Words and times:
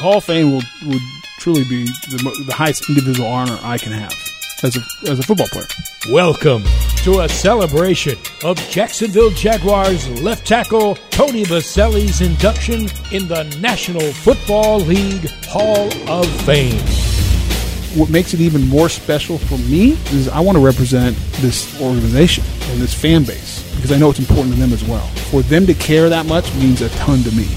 Hall 0.00 0.16
of 0.16 0.24
Fame 0.24 0.52
will 0.52 0.62
would 0.86 1.02
truly 1.40 1.62
be 1.64 1.84
the, 1.84 2.44
the 2.46 2.54
highest 2.54 2.88
individual 2.88 3.28
honor 3.28 3.58
I 3.62 3.76
can 3.76 3.92
have 3.92 4.14
as 4.62 4.74
a 4.74 5.10
as 5.10 5.18
a 5.18 5.22
football 5.22 5.48
player. 5.48 5.66
Welcome 6.10 6.64
to 7.04 7.20
a 7.20 7.28
celebration 7.28 8.16
of 8.42 8.56
Jacksonville 8.70 9.28
Jaguars 9.28 10.08
left 10.22 10.46
tackle 10.46 10.94
Tony 11.10 11.44
Boselli's 11.44 12.22
induction 12.22 12.88
in 13.12 13.28
the 13.28 13.44
National 13.60 14.10
Football 14.12 14.80
League 14.80 15.28
Hall 15.44 15.90
of 16.08 16.26
Fame. 16.46 16.80
What 17.94 18.08
makes 18.08 18.32
it 18.32 18.40
even 18.40 18.66
more 18.68 18.88
special 18.88 19.36
for 19.36 19.58
me 19.58 19.98
is 20.12 20.30
I 20.30 20.40
want 20.40 20.56
to 20.56 20.64
represent 20.64 21.14
this 21.42 21.78
organization 21.78 22.42
and 22.70 22.80
this 22.80 22.94
fan 22.94 23.24
base 23.24 23.70
because 23.76 23.92
I 23.92 23.98
know 23.98 24.08
it's 24.08 24.18
important 24.18 24.54
to 24.54 24.60
them 24.60 24.72
as 24.72 24.82
well. 24.82 25.06
For 25.30 25.42
them 25.42 25.66
to 25.66 25.74
care 25.74 26.08
that 26.08 26.24
much 26.24 26.50
means 26.54 26.80
a 26.80 26.88
ton 26.90 27.22
to 27.24 27.30
me. 27.32 27.48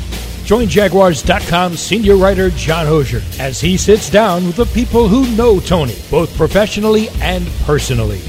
Join 0.45 0.67
Jaguars.com 0.67 1.77
senior 1.77 2.17
writer 2.17 2.49
John 2.51 2.85
Oehser 2.85 3.21
as 3.39 3.61
he 3.61 3.77
sits 3.77 4.09
down 4.09 4.45
with 4.45 4.57
the 4.57 4.65
people 4.65 5.07
who 5.07 5.33
know 5.35 5.59
Tony, 5.59 5.95
both 6.11 6.35
professionally 6.35 7.07
and 7.21 7.47
personally. 7.63 8.19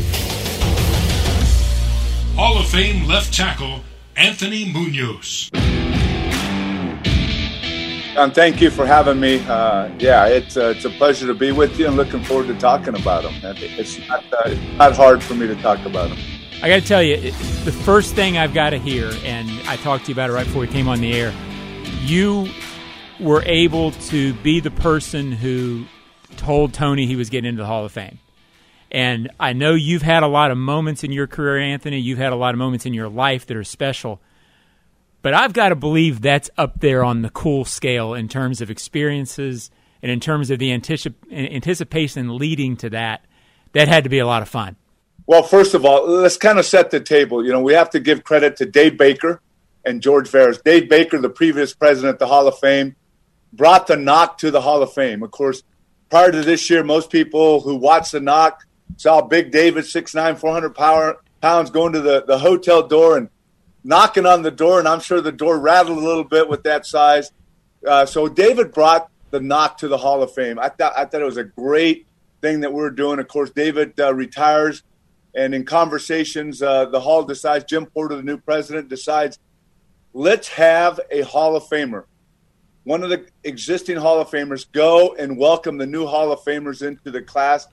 Hall 2.37 2.59
of 2.59 2.67
Fame 2.69 3.07
left 3.07 3.35
tackle 3.35 3.81
Anthony 4.17 4.73
Munoz. 4.73 5.51
John, 8.15 8.31
thank 8.31 8.61
you 8.61 8.71
for 8.71 8.87
having 8.87 9.19
me. 9.19 9.45
Uh, 9.49 9.91
yeah, 9.99 10.27
it's 10.27 10.57
uh, 10.57 10.67
it's 10.67 10.85
a 10.85 10.91
pleasure 10.91 11.27
to 11.27 11.35
be 11.35 11.51
with 11.51 11.77
you, 11.81 11.89
and 11.89 11.97
looking 11.97 12.23
forward 12.23 12.47
to 12.47 12.55
talking 12.55 12.95
about 12.95 13.25
them. 13.25 13.35
It's 13.43 13.99
not 14.09 14.25
uh, 14.33 14.43
it's 14.47 14.79
not 14.79 14.97
hard 14.97 15.21
for 15.21 15.35
me 15.35 15.49
to 15.49 15.57
talk 15.57 15.85
about 15.85 16.11
them. 16.11 16.19
I 16.63 16.69
got 16.69 16.81
to 16.81 16.87
tell 16.87 17.03
you, 17.03 17.17
the 17.17 17.73
first 17.73 18.15
thing 18.15 18.39
I've 18.39 18.55
got 18.55 18.71
to 18.71 18.79
hear, 18.79 19.11
and 19.25 19.51
I 19.67 19.77
talked 19.77 20.05
to 20.05 20.11
you 20.11 20.15
about 20.15 20.31
it 20.31 20.33
right 20.33 20.47
before 20.47 20.61
we 20.61 20.69
came 20.69 20.87
on 20.87 21.01
the 21.01 21.13
air. 21.13 21.35
You 22.03 22.49
were 23.21 23.43
able 23.47 23.93
to 23.93 24.35
be 24.35 24.61
the 24.61 24.71
person 24.71 25.33
who 25.33 25.85
told 26.37 26.75
Tony 26.75 27.07
he 27.07 27.17
was 27.17 27.31
getting 27.31 27.49
into 27.49 27.63
the 27.63 27.67
Hall 27.67 27.85
of 27.85 27.93
Fame. 27.93 28.19
And 28.91 29.31
I 29.41 29.53
know 29.55 29.75
you've 29.75 30.03
had 30.03 30.23
a 30.23 30.29
lot 30.29 30.51
of 30.51 30.59
moments 30.59 31.03
in 31.03 31.11
your 31.11 31.27
career, 31.27 31.59
Anthony. 31.59 31.99
You've 31.99 32.19
had 32.19 32.33
a 32.33 32.37
lot 32.37 32.55
of 32.55 32.59
moments 32.59 32.87
in 32.87 32.95
your 32.95 33.09
life 33.09 33.47
that 33.47 33.57
are 33.57 33.65
special. 33.65 34.21
But 35.23 35.35
I've 35.35 35.53
got 35.53 35.71
to 35.71 35.75
believe 35.75 36.21
that's 36.21 36.51
up 36.57 36.81
there 36.81 37.03
on 37.03 37.23
the 37.23 37.31
cool 37.31 37.65
scale 37.65 38.15
in 38.15 38.29
terms 38.29 38.61
of 38.61 38.71
experiences 38.71 39.71
and 40.03 40.13
in 40.13 40.21
terms 40.21 40.51
of 40.51 40.59
the 40.59 40.71
anticip- 40.71 41.15
anticipation 41.33 42.37
leading 42.37 42.77
to 42.77 42.91
that. 42.91 43.25
That 43.73 43.89
had 43.89 44.05
to 44.05 44.11
be 44.11 44.19
a 44.19 44.27
lot 44.27 44.43
of 44.43 44.49
fun. 44.49 44.77
Well, 45.27 45.43
first 45.43 45.75
of 45.75 45.85
all, 45.85 46.07
let's 46.07 46.37
kind 46.37 46.59
of 46.59 46.67
set 46.67 46.91
the 46.91 47.01
table. 47.01 47.45
You 47.45 47.51
know, 47.51 47.61
we 47.61 47.73
have 47.73 47.91
to 47.91 48.01
give 48.01 48.23
credit 48.23 48.57
to 48.59 48.67
Dave 48.67 48.99
Baker 48.99 49.41
and 49.85 50.01
George 50.01 50.31
Veras. 50.31 50.63
Dave 50.63 50.89
Baker, 50.89 51.19
the 51.19 51.29
previous 51.29 51.75
president 51.75 52.15
of 52.15 52.19
the 52.19 52.27
Hall 52.27 52.47
of 52.47 52.59
Fame, 52.59 52.97
brought 53.53 53.87
the 53.87 53.97
knock 53.97 54.39
to 54.39 54.51
the 54.51 54.61
Hall 54.61 54.83
of 54.83 54.93
Fame. 54.93 55.23
Of 55.23 55.31
course, 55.31 55.63
prior 56.11 56.33
to 56.33 56.43
this 56.43 56.69
year, 56.71 56.83
most 56.83 57.11
people 57.11 57.61
who 57.61 57.77
watched 57.77 58.13
the 58.13 58.21
knock 58.21 58.67
saw 58.97 59.21
Big 59.23 59.51
David, 59.51 59.85
6'9", 59.85 60.39
400 60.39 60.75
power, 60.75 61.21
pounds, 61.41 61.71
going 61.71 61.93
to 61.93 62.01
the, 62.01 62.25
the 62.27 62.39
hotel 62.39 62.87
door 62.87 63.19
and 63.19 63.29
knocking 63.85 64.27
on 64.27 64.43
the 64.43 64.51
door, 64.51 64.79
and 64.79 64.89
I'm 64.89 65.01
sure 65.01 65.21
the 65.21 65.31
door 65.31 65.59
rattled 65.59 65.99
a 65.99 66.01
little 66.01 66.25
bit 66.25 66.49
with 66.49 66.63
that 66.65 66.87
size. 66.87 67.31
Uh, 67.87 68.07
so 68.07 68.29
David 68.29 68.73
brought 68.73 69.11
the 69.31 69.41
knock 69.41 69.79
to 69.79 69.89
the 69.89 69.99
Hall 69.99 70.23
of 70.23 70.33
Fame. 70.33 70.59
I 70.59 70.71
thought 70.71 70.95
I 70.97 71.05
thought 71.05 71.21
it 71.21 71.27
was 71.27 71.37
a 71.37 71.45
great 71.45 72.07
thing 72.41 72.61
that 72.61 72.73
we 72.73 72.83
are 72.83 72.91
doing. 72.91 73.19
Of 73.19 73.29
course, 73.29 73.51
David 73.51 73.99
uh, 74.01 74.15
retires, 74.15 74.83
and 75.35 75.55
in 75.55 75.65
conversations, 75.65 76.63
uh, 76.63 76.87
the 76.87 77.01
Hall 77.01 77.25
decides. 77.25 77.65
Jim 77.65 77.85
Porter, 77.85 78.17
the 78.17 78.23
new 78.23 78.39
president, 78.39 78.89
decides, 78.89 79.39
let's 80.15 80.49
have 80.49 81.01
a 81.11 81.23
Hall 81.23 81.57
of 81.57 81.65
Famer. 81.65 82.05
One 82.85 83.03
of 83.03 83.11
the 83.11 83.27
existing 83.43 83.97
Hall 83.97 84.21
of 84.21 84.31
Famers 84.31 84.71
go 84.71 85.15
and 85.19 85.37
welcome 85.37 85.77
the 85.77 85.87
new 85.87 86.07
Hall 86.07 86.31
of 86.31 86.41
Famers 86.41 86.87
into 86.87 87.11
the 87.11 87.21
class. 87.21 87.67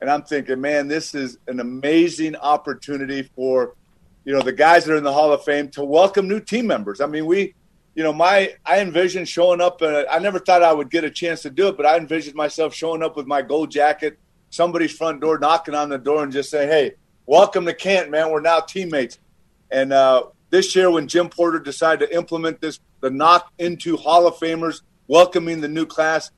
And 0.00 0.10
I'm 0.10 0.22
thinking, 0.22 0.60
man, 0.60 0.88
this 0.88 1.14
is 1.14 1.38
an 1.46 1.60
amazing 1.60 2.34
opportunity 2.36 3.22
for 3.22 3.76
you 4.24 4.32
know, 4.32 4.40
the 4.40 4.52
guys 4.52 4.84
that 4.84 4.94
are 4.94 4.96
in 4.96 5.04
the 5.04 5.12
Hall 5.12 5.32
of 5.32 5.44
Fame 5.44 5.68
to 5.70 5.84
welcome 5.84 6.26
new 6.26 6.40
team 6.40 6.66
members. 6.66 7.00
I 7.00 7.06
mean, 7.06 7.26
we, 7.26 7.54
you 7.94 8.02
know, 8.02 8.12
my 8.12 8.54
I 8.64 8.80
envisioned 8.80 9.28
showing 9.28 9.60
up. 9.60 9.80
Uh, 9.80 10.04
I 10.10 10.18
never 10.18 10.38
thought 10.38 10.62
I 10.62 10.72
would 10.72 10.90
get 10.90 11.04
a 11.04 11.10
chance 11.10 11.42
to 11.42 11.50
do 11.50 11.68
it, 11.68 11.76
but 11.76 11.86
I 11.86 11.96
envisioned 11.96 12.34
myself 12.34 12.74
showing 12.74 13.02
up 13.02 13.16
with 13.16 13.26
my 13.26 13.42
gold 13.42 13.70
jacket, 13.70 14.18
somebody's 14.50 14.96
front 14.96 15.20
door, 15.20 15.38
knocking 15.38 15.74
on 15.74 15.90
the 15.90 15.98
door, 15.98 16.24
and 16.24 16.32
just 16.32 16.50
saying, 16.50 16.70
"Hey, 16.70 16.94
welcome 17.26 17.66
to 17.66 17.74
Kent, 17.74 18.10
man. 18.10 18.30
We're 18.30 18.40
now 18.40 18.60
teammates." 18.60 19.18
And 19.70 19.92
uh, 19.92 20.24
this 20.54 20.76
year, 20.76 20.90
when 20.90 21.08
Jim 21.08 21.28
Porter 21.28 21.58
decided 21.58 22.08
to 22.08 22.16
implement 22.16 22.60
this, 22.60 22.78
the 23.00 23.10
knock 23.10 23.52
into 23.58 23.96
Hall 23.96 24.26
of 24.26 24.36
Famers, 24.36 24.82
welcoming 25.08 25.60
the 25.60 25.68
new 25.68 25.84
class, 25.84 26.30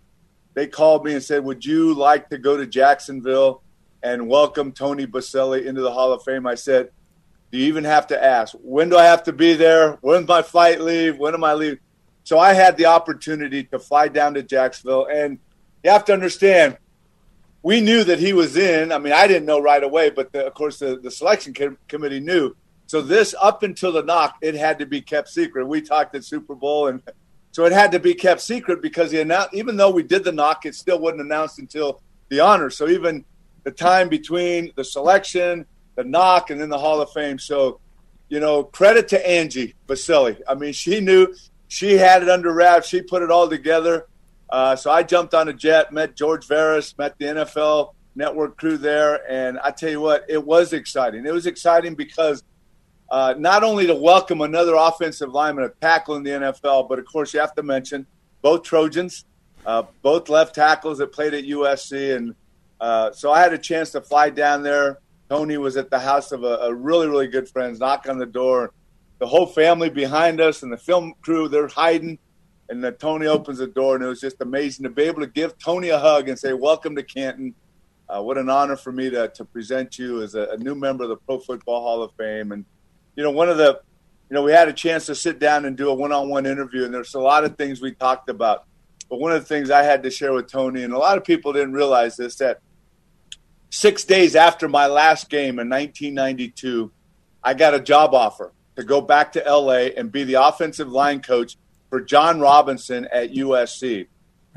they 0.55 0.67
called 0.67 1.05
me 1.05 1.13
and 1.13 1.23
said, 1.23 1.45
"Would 1.45 1.65
you 1.65 1.93
like 1.93 2.31
to 2.31 2.39
go 2.39 2.57
to 2.57 2.67
Jacksonville 2.67 3.63
and 4.03 4.27
welcome 4.27 4.73
Tony 4.73 5.07
Boselli 5.07 5.67
into 5.67 5.83
the 5.83 5.93
Hall 5.93 6.13
of 6.13 6.23
Fame?" 6.23 6.47
I 6.47 6.55
said 6.55 6.91
do 7.53 7.59
you 7.59 7.69
even 7.69 7.85
have 7.85 8.09
to 8.09 8.23
ask? 8.23 8.55
When 8.61 8.89
do 8.89 8.99
I 8.99 9.05
have 9.05 9.23
to 9.25 9.33
be 9.33 9.55
there? 9.55 9.93
When's 10.01 10.27
my 10.27 10.43
flight 10.43 10.81
leave? 10.81 11.19
When 11.19 11.35
am 11.35 11.45
I 11.45 11.55
leave? 11.55 11.79
So 12.25 12.39
I 12.39 12.53
had 12.53 12.77
the 12.77 12.87
opportunity 12.87 13.65
to 13.65 13.79
fly 13.79 14.09
down 14.09 14.35
to 14.35 14.43
Jacksonville, 14.43 15.07
and 15.07 15.39
you 15.85 15.91
have 15.91 16.05
to 16.07 16.13
understand, 16.13 16.77
we 17.63 17.81
knew 17.81 18.03
that 18.05 18.19
he 18.19 18.33
was 18.33 18.57
in. 18.57 18.91
I 18.91 18.99
mean, 18.99 19.13
I 19.13 19.27
didn't 19.27 19.47
know 19.47 19.61
right 19.61 19.83
away, 19.83 20.11
but 20.11 20.33
the, 20.33 20.45
of 20.45 20.55
course 20.55 20.79
the, 20.81 20.99
the 20.99 21.11
selection 21.11 21.55
com- 21.55 21.79
committee 21.87 22.21
knew. 22.21 22.55
So 22.87 23.01
this, 23.01 23.35
up 23.41 23.63
until 23.63 23.93
the 23.93 24.03
knock, 24.03 24.37
it 24.41 24.55
had 24.55 24.79
to 24.79 24.87
be 24.87 25.01
kept 25.01 25.29
secret. 25.29 25.67
We 25.67 25.81
talked 25.81 26.15
at 26.15 26.25
Super 26.25 26.55
Bowl, 26.55 26.89
and 26.89 27.03
so 27.53 27.65
it 27.65 27.73
had 27.73 27.93
to 27.93 27.99
be 27.99 28.15
kept 28.15 28.41
secret 28.41 28.81
because 28.81 29.11
the 29.11 29.19
annou- 29.19 29.53
even 29.53 29.77
though 29.77 29.91
we 29.91 30.03
did 30.03 30.25
the 30.25 30.33
knock, 30.33 30.67
it 30.67 30.75
still 30.75 30.99
wasn't 30.99 31.23
announced 31.23 31.59
until 31.59 32.01
the 32.29 32.41
honor. 32.41 32.71
So 32.71 32.89
even 32.89 33.25
the 33.65 33.71
time 33.71 34.09
between 34.09 34.73
the 34.77 34.85
selection 34.85 35.67
the 35.97 36.05
knock, 36.05 36.51
and 36.51 36.61
then 36.61 36.69
the 36.69 36.79
Hall 36.79 37.01
of 37.01 37.11
Fame. 37.11 37.39
So, 37.39 37.81
you 38.29 38.39
know, 38.39 38.63
credit 38.63 39.09
to 39.09 39.29
Angie 39.29 39.75
Boselli. 39.89 40.41
I 40.47 40.55
mean, 40.55 40.73
she 40.73 41.01
knew 41.01 41.35
she 41.69 41.95
had 41.95 42.23
it 42.23 42.29
under 42.29 42.53
wraps. 42.53 42.87
She 42.87 43.03
put 43.03 43.23
it 43.23 43.31
all 43.31 43.49
together. 43.49 44.07
Uh, 44.49 44.77
so 44.77 44.91
I 44.91 45.03
jumped 45.03 45.35
on 45.35 45.49
a 45.49 45.53
jet, 45.53 45.93
met 45.93 46.15
George 46.15 46.47
Veras, 46.47 46.97
met 46.97 47.19
the 47.19 47.25
NFL 47.25 47.95
network 48.15 48.57
crew 48.57 48.79
there, 48.79 49.29
and 49.31 49.59
I 49.59 49.73
tell 49.73 49.91
you 49.91 50.01
what, 50.01 50.25
it 50.29 50.43
was 50.43 50.73
exciting. 50.73 51.27
It 51.27 51.33
was 51.33 51.47
exciting 51.47 51.95
because 51.95 52.45
uh, 53.11 53.35
not 53.39 53.63
only 53.63 53.87
to 53.87 53.95
welcome 53.95 54.41
another 54.41 54.75
offensive 54.75 55.31
lineman, 55.31 55.65
a 55.65 55.69
tackle 55.81 56.17
in 56.17 56.23
the 56.23 56.31
NFL, 56.31 56.89
but 56.89 56.99
of 56.99 57.07
course 57.07 57.33
you 57.33 57.41
have 57.41 57.55
to 57.55 57.63
mention 57.63 58.07
both 58.43 58.63
Trojans, 58.63 59.25
uh, 59.65 59.85
both 60.03 60.29
left 60.29 60.55
tackles 60.55 60.99
that 60.99 61.13
played 61.13 61.35
at 61.35 61.45
USC, 61.45 62.17
and 62.17 62.35
uh, 62.81 63.13
so 63.13 63.33
I 63.33 63.41
had 63.41 63.53
a 63.53 63.59
chance 63.59 63.91
to 63.93 64.01
fly 64.01 64.31
down 64.31 64.63
there, 64.63 65.01
Tony 65.29 65.57
was 65.57 65.77
at 65.77 65.91
the 65.91 65.99
house 65.99 66.33
of 66.33 66.45
a, 66.45 66.59
a 66.63 66.75
really, 66.75 67.09
really 67.09 67.27
good 67.27 67.49
friend, 67.49 67.79
knock 67.79 68.09
on 68.09 68.19
the 68.19 68.27
door. 68.27 68.73
The 69.19 69.27
whole 69.27 69.47
family 69.47 69.91
behind 69.91 70.41
us 70.41 70.63
and 70.63 70.73
the 70.73 70.77
film 70.77 71.15
crew, 71.21 71.49
they're 71.49 71.69
hiding. 71.69 72.19
And 72.69 72.83
then 72.83 72.95
Tony 72.95 73.27
opens 73.27 73.59
the 73.59 73.67
door, 73.67 73.95
and 73.95 74.05
it 74.05 74.09
was 74.09 74.21
just 74.21 74.41
amazing 74.41 74.85
to 74.85 74.91
be 74.91 75.03
able 75.03 75.21
to 75.21 75.29
give 75.29 75.57
Tony 75.59 75.91
a 75.91 75.99
hug 75.99 76.29
and 76.29 76.39
say, 76.39 76.53
Welcome 76.53 76.97
to 76.97 77.03
Canton. 77.03 77.55
Uh, 78.09 78.23
what 78.23 78.39
an 78.39 78.49
honor 78.49 78.77
for 78.77 78.93
me 78.93 79.11
to, 79.11 79.29
to 79.29 79.45
present 79.45 79.99
you 79.99 80.23
as 80.23 80.35
a, 80.35 80.49
a, 80.53 80.57
new 80.59 80.75
member 80.77 81.05
of 81.05 81.11
the 81.11 81.17
Pro 81.17 81.39
Football 81.41 81.81
Hall 81.83 82.03
of 82.03 82.13
Fame. 82.17 82.53
And, 82.53 82.65
you 83.17 83.23
know, 83.23 83.31
one 83.31 83.49
of 83.49 83.57
the, 83.57 83.81
you 84.31 84.35
know, 84.35 84.43
we 84.43 84.53
had 84.53 84.69
a 84.69 84.73
chance 84.73 85.07
to 85.07 85.15
sit 85.15 85.39
down 85.39 85.65
and 85.65 85.77
do 85.77 85.89
a 85.89 85.95
one 85.95 86.13
on 86.13 86.29
one 86.29 86.47
interview, 86.47 86.85
and 86.85 86.95
there's 86.95 87.15
a 87.15 87.21
lot 87.21 87.45
of 87.45 87.57
things 87.57 87.81
we 87.81 87.93
talked 87.93 88.29
about. 88.29 88.65
But 89.09 89.21
one 89.21 89.33
of 89.33 89.41
the 89.41 89.47
things 89.47 89.71
I 89.71 89.83
had 89.83 90.03
to 90.03 90.11
share 90.11 90.33
with 90.33 90.51
Tony, 90.51 90.83
and 90.83 90.93
a 90.93 90.99
lot 90.99 91.17
of 91.17 91.25
people 91.25 91.53
didn't 91.53 91.73
realize 91.73 92.17
this, 92.17 92.37
that 92.37 92.61
six 93.71 94.05
days 94.05 94.37
after 94.37 94.69
my 94.69 94.87
last 94.87 95.31
game 95.31 95.59
in 95.59 95.69
1992, 95.69 96.91
I 97.43 97.55
got 97.55 97.75
a 97.75 97.81
job 97.81 98.15
offer 98.15 98.53
to 98.77 98.85
go 98.85 99.01
back 99.01 99.33
to 99.33 99.45
LA 99.47 99.91
and 99.97 100.11
be 100.11 100.25
the 100.25 100.35
offensive 100.35 100.89
line 100.89 101.23
coach 101.23 101.57
for 101.89 102.01
John 102.01 102.41
Robinson 102.41 103.07
at 103.13 103.33
USC. 103.33 104.09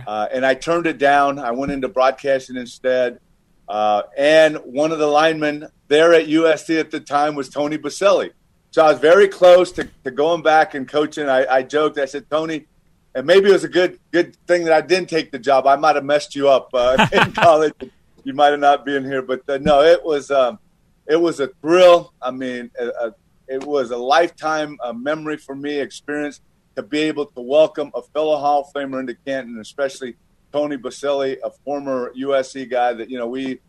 Uh, 0.06 0.28
and 0.32 0.46
I 0.46 0.56
turned 0.56 0.88
it 0.88 0.98
down. 0.98 1.40
I 1.40 1.52
went 1.52 1.72
into 1.72 1.88
broadcasting 1.88 2.58
instead. 2.58 3.20
Uh, 3.68 4.04
and 4.18 4.58
one 4.58 4.92
of 4.92 5.00
the 5.00 5.08
linemen 5.08 5.68
there 5.88 6.14
at 6.14 6.28
USC 6.28 6.80
at 6.80 6.92
the 6.92 7.00
time 7.00 7.36
was 7.36 7.50
Tony 7.50 7.78
Boselli. 7.78 8.32
So 8.72 8.86
I 8.86 8.92
was 8.92 9.00
very 9.00 9.28
close 9.28 9.72
to, 9.74 9.90
to 10.04 10.12
going 10.12 10.44
back 10.44 10.76
and 10.76 10.88
coaching. 10.88 11.28
I, 11.28 11.46
I 11.46 11.64
joked. 11.64 11.98
I 11.98 12.06
said, 12.06 12.30
Tony, 12.30 12.68
and 13.16 13.26
maybe 13.26 13.50
it 13.50 13.54
was 13.54 13.64
a 13.64 13.70
good 13.70 14.00
good 14.12 14.36
thing 14.48 14.66
that 14.66 14.74
I 14.74 14.82
didn't 14.82 15.10
take 15.10 15.32
the 15.32 15.40
job. 15.40 15.66
I 15.66 15.76
might 15.76 15.96
have 15.96 16.06
messed 16.06 16.36
you 16.36 16.50
up 16.50 16.70
uh, 16.74 17.08
in 17.14 17.32
college 17.34 17.74
you 18.24 18.34
might 18.34 18.50
have 18.50 18.60
not 18.60 18.86
been 18.86 19.04
here, 19.04 19.22
but 19.22 19.42
uh, 19.50 19.58
no, 19.58 19.82
it 19.82 20.04
was 20.04 20.32
um, 20.32 20.60
it 21.08 21.16
was 21.16 21.40
a 21.40 21.48
thrill. 21.62 22.14
I 22.22 22.32
mean, 22.32 22.70
a, 22.80 22.88
a, 22.88 23.16
it 23.48 23.64
was 23.64 23.92
a 23.92 23.98
lifetime 23.98 24.78
a 24.84 24.94
memory 24.94 25.38
for 25.38 25.56
me, 25.56 25.80
experience 25.80 26.42
to 26.76 26.84
be 26.84 27.00
able 27.00 27.26
to 27.26 27.42
welcome 27.42 27.92
a 27.96 28.02
fellow 28.02 28.38
Hall 28.38 28.62
of 28.62 28.74
Famer 28.74 29.00
into 29.00 29.16
Canton, 29.26 29.60
especially 29.60 30.16
Tony 30.52 30.78
Boselli, 30.78 31.38
a 31.44 31.50
former 31.66 32.14
USC 32.14 32.70
guy 32.70 32.94
that 32.94 33.10
you 33.10 33.18
know 33.18 33.28
we, 33.28 33.48
you 33.48 33.60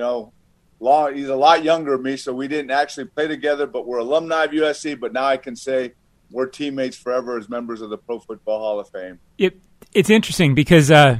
know, 0.00 0.32
he's 0.80 1.28
a 1.28 1.36
lot 1.36 1.64
younger 1.64 1.92
than 1.92 2.02
me, 2.02 2.16
so 2.16 2.32
we 2.32 2.48
didn't 2.48 2.70
actually 2.70 3.06
play 3.06 3.26
together, 3.26 3.66
but 3.66 3.86
we're 3.86 3.98
alumni 3.98 4.44
of 4.44 4.52
USC. 4.52 4.98
But 4.98 5.12
now 5.12 5.24
I 5.24 5.36
can 5.36 5.56
say 5.56 5.92
we're 6.30 6.46
teammates 6.46 6.96
forever 6.96 7.38
as 7.38 7.48
members 7.48 7.80
of 7.80 7.90
the 7.90 7.98
Pro 7.98 8.18
Football 8.20 8.58
Hall 8.60 8.80
of 8.80 8.88
Fame. 8.90 9.18
It, 9.38 9.60
it's 9.92 10.10
interesting 10.10 10.54
because 10.54 10.90
uh, 10.90 11.18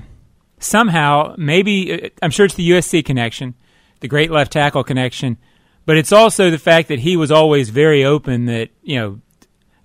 somehow, 0.60 1.34
maybe 1.36 2.04
uh, 2.04 2.08
I'm 2.22 2.30
sure 2.30 2.46
it's 2.46 2.54
the 2.54 2.70
USC 2.70 3.04
connection, 3.04 3.54
the 4.00 4.08
great 4.08 4.30
left 4.30 4.52
tackle 4.52 4.84
connection, 4.84 5.38
but 5.86 5.96
it's 5.96 6.12
also 6.12 6.50
the 6.50 6.58
fact 6.58 6.88
that 6.88 7.00
he 7.00 7.16
was 7.16 7.30
always 7.30 7.70
very 7.70 8.04
open 8.04 8.44
that 8.46 8.68
you 8.82 8.98
know 8.98 9.20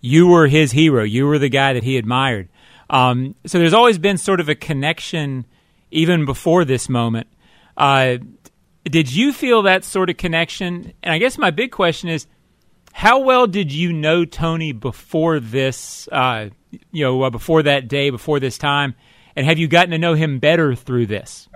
you 0.01 0.27
were 0.27 0.47
his 0.47 0.73
hero, 0.73 1.03
you 1.03 1.25
were 1.25 1.39
the 1.39 1.49
guy 1.49 1.73
that 1.73 1.83
he 1.83 1.97
admired. 1.97 2.49
Um, 2.89 3.35
so 3.45 3.57
there's 3.57 3.73
always 3.73 3.97
been 3.97 4.17
sort 4.17 4.39
of 4.39 4.49
a 4.49 4.55
connection 4.55 5.45
even 5.89 6.25
before 6.25 6.65
this 6.65 6.89
moment. 6.89 7.27
Uh, 7.77 8.17
did 8.85 9.13
you 9.13 9.33
feel 9.33 9.63
that 9.63 9.83
sort 9.83 10.09
of 10.09 10.17
connection? 10.17 10.93
And 11.01 11.13
I 11.13 11.17
guess 11.17 11.37
my 11.37 11.51
big 11.51 11.71
question 11.71 12.09
is, 12.09 12.27
how 12.91 13.19
well 13.19 13.47
did 13.47 13.71
you 13.71 13.91
know 13.91 14.23
Tony 14.25 14.71
before 14.71 15.39
this? 15.39 16.07
Uh, 16.11 16.49
you 16.91 17.03
know, 17.03 17.23
uh, 17.23 17.29
before 17.29 17.63
that 17.63 17.87
day, 17.87 18.09
before 18.09 18.39
this 18.39 18.57
time, 18.57 18.95
and 19.35 19.45
have 19.45 19.57
you 19.57 19.67
gotten 19.67 19.91
to 19.91 19.97
know 19.97 20.13
him 20.13 20.39
better 20.39 20.75
through 20.75 21.07
this? 21.07 21.49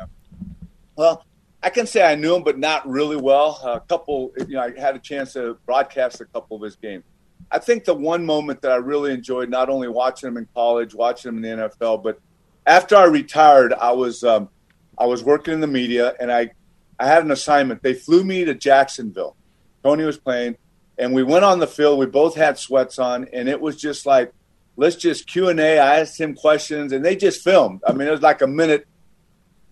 Well, 0.96 1.24
I 1.62 1.70
can 1.70 1.86
say 1.86 2.04
I 2.04 2.16
knew 2.16 2.36
him, 2.36 2.44
but 2.44 2.58
not 2.58 2.88
really 2.88 3.18
well. 3.18 3.60
A 3.64 3.80
couple, 3.80 4.32
you 4.40 4.56
know, 4.56 4.62
I 4.62 4.80
had 4.80 4.96
a 4.96 5.00
chance 5.00 5.34
to 5.34 5.58
broadcast 5.66 6.22
a 6.22 6.26
couple 6.26 6.58
of 6.58 6.64
his 6.64 6.76
games. 6.76 7.04
I 7.52 7.60
think 7.60 7.86
the 7.86 7.94
one 7.94 8.26
moment 8.26 8.62
that 8.62 8.72
I 8.72 8.76
really 8.78 9.14
enjoyed, 9.14 9.50
not 9.50 9.70
only 9.70 9.88
watching 9.88 10.28
him 10.28 10.38
in 10.38 10.48
college, 10.54 10.94
watching 10.94 11.30
him 11.30 11.44
in 11.44 11.60
the 11.60 11.70
NFL, 11.70 12.04
but 12.04 12.20
after 12.66 12.96
I 12.96 13.06
retired, 13.06 13.74
I 13.74 13.92
was 13.92 14.24
um, 14.24 14.50
I 14.98 15.06
was 15.06 15.24
working 15.24 15.54
in 15.54 15.62
the 15.62 15.68
media, 15.68 16.14
and 16.20 16.32
I 16.32 16.52
I 17.00 17.08
had 17.08 17.24
an 17.24 17.32
assignment. 17.32 17.84
They 17.84 17.94
flew 17.94 18.24
me 18.24 18.46
to 18.46 18.54
Jacksonville. 18.54 19.36
Tony 19.84 20.04
was 20.04 20.18
playing, 20.18 20.58
and 20.98 21.14
we 21.14 21.24
went 21.24 21.46
on 21.46 21.60
the 21.60 21.68
field. 21.68 22.00
We 22.00 22.08
both 22.08 22.36
had 22.36 22.58
sweats 22.58 23.00
on, 23.00 23.28
and 23.32 23.48
it 23.48 23.62
was 23.62 23.78
just 23.78 24.06
like, 24.06 24.34
let's 24.76 24.96
just 24.96 25.28
Q 25.28 25.50
and 25.50 25.60
A. 25.60 25.80
I 25.80 26.00
asked 26.00 26.20
him 26.20 26.34
questions, 26.34 26.92
and 26.92 27.06
they 27.06 27.16
just 27.16 27.44
filmed. 27.44 27.82
I 27.88 27.94
mean, 27.94 28.08
it 28.08 28.12
was 28.12 28.22
like 28.22 28.42
a 28.42 28.48
minute 28.48 28.88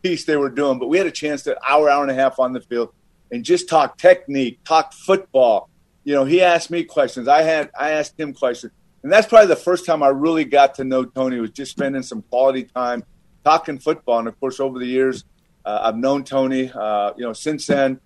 piece 0.04 0.26
they 0.26 0.38
were 0.38 0.50
doing, 0.50 0.78
but 0.78 0.88
we 0.88 0.98
had 0.98 1.08
a 1.08 1.12
chance 1.12 1.44
to 1.44 1.58
hour, 1.68 1.90
hour 1.90 2.04
and 2.04 2.12
a 2.12 2.16
half 2.16 2.40
on 2.40 2.54
the 2.54 2.62
field, 2.62 2.94
and 3.32 3.44
just 3.44 3.68
talk 3.68 3.98
technique, 3.98 4.64
talk 4.64 4.94
football. 4.94 5.70
You 6.04 6.14
know, 6.14 6.26
he 6.26 6.42
asked 6.44 6.70
me 6.70 6.84
questions. 6.84 7.28
I 7.28 7.42
had 7.42 7.72
I 7.78 7.92
asked 7.92 8.20
him 8.20 8.34
questions, 8.34 8.72
and 9.02 9.12
that's 9.12 9.28
probably 9.28 9.48
the 9.48 9.56
first 9.56 9.86
time 9.86 10.04
I 10.04 10.10
really 10.10 10.46
got 10.46 10.76
to 10.76 10.84
know 10.84 11.06
Tony. 11.06 11.40
Was 11.40 11.50
just 11.50 11.72
spending 11.72 12.04
some 12.04 12.22
quality 12.22 12.64
time 12.64 13.04
talking 13.44 13.80
football, 13.80 14.20
and 14.20 14.28
of 14.28 14.40
course, 14.40 14.60
over 14.60 14.78
the 14.78 14.86
years 14.86 15.24
uh, 15.66 15.80
I've 15.84 15.98
known 15.98 16.24
Tony. 16.24 16.72
Uh, 16.74 17.14
you 17.18 17.24
know, 17.24 17.34
since 17.34 17.68
then, 17.68 18.00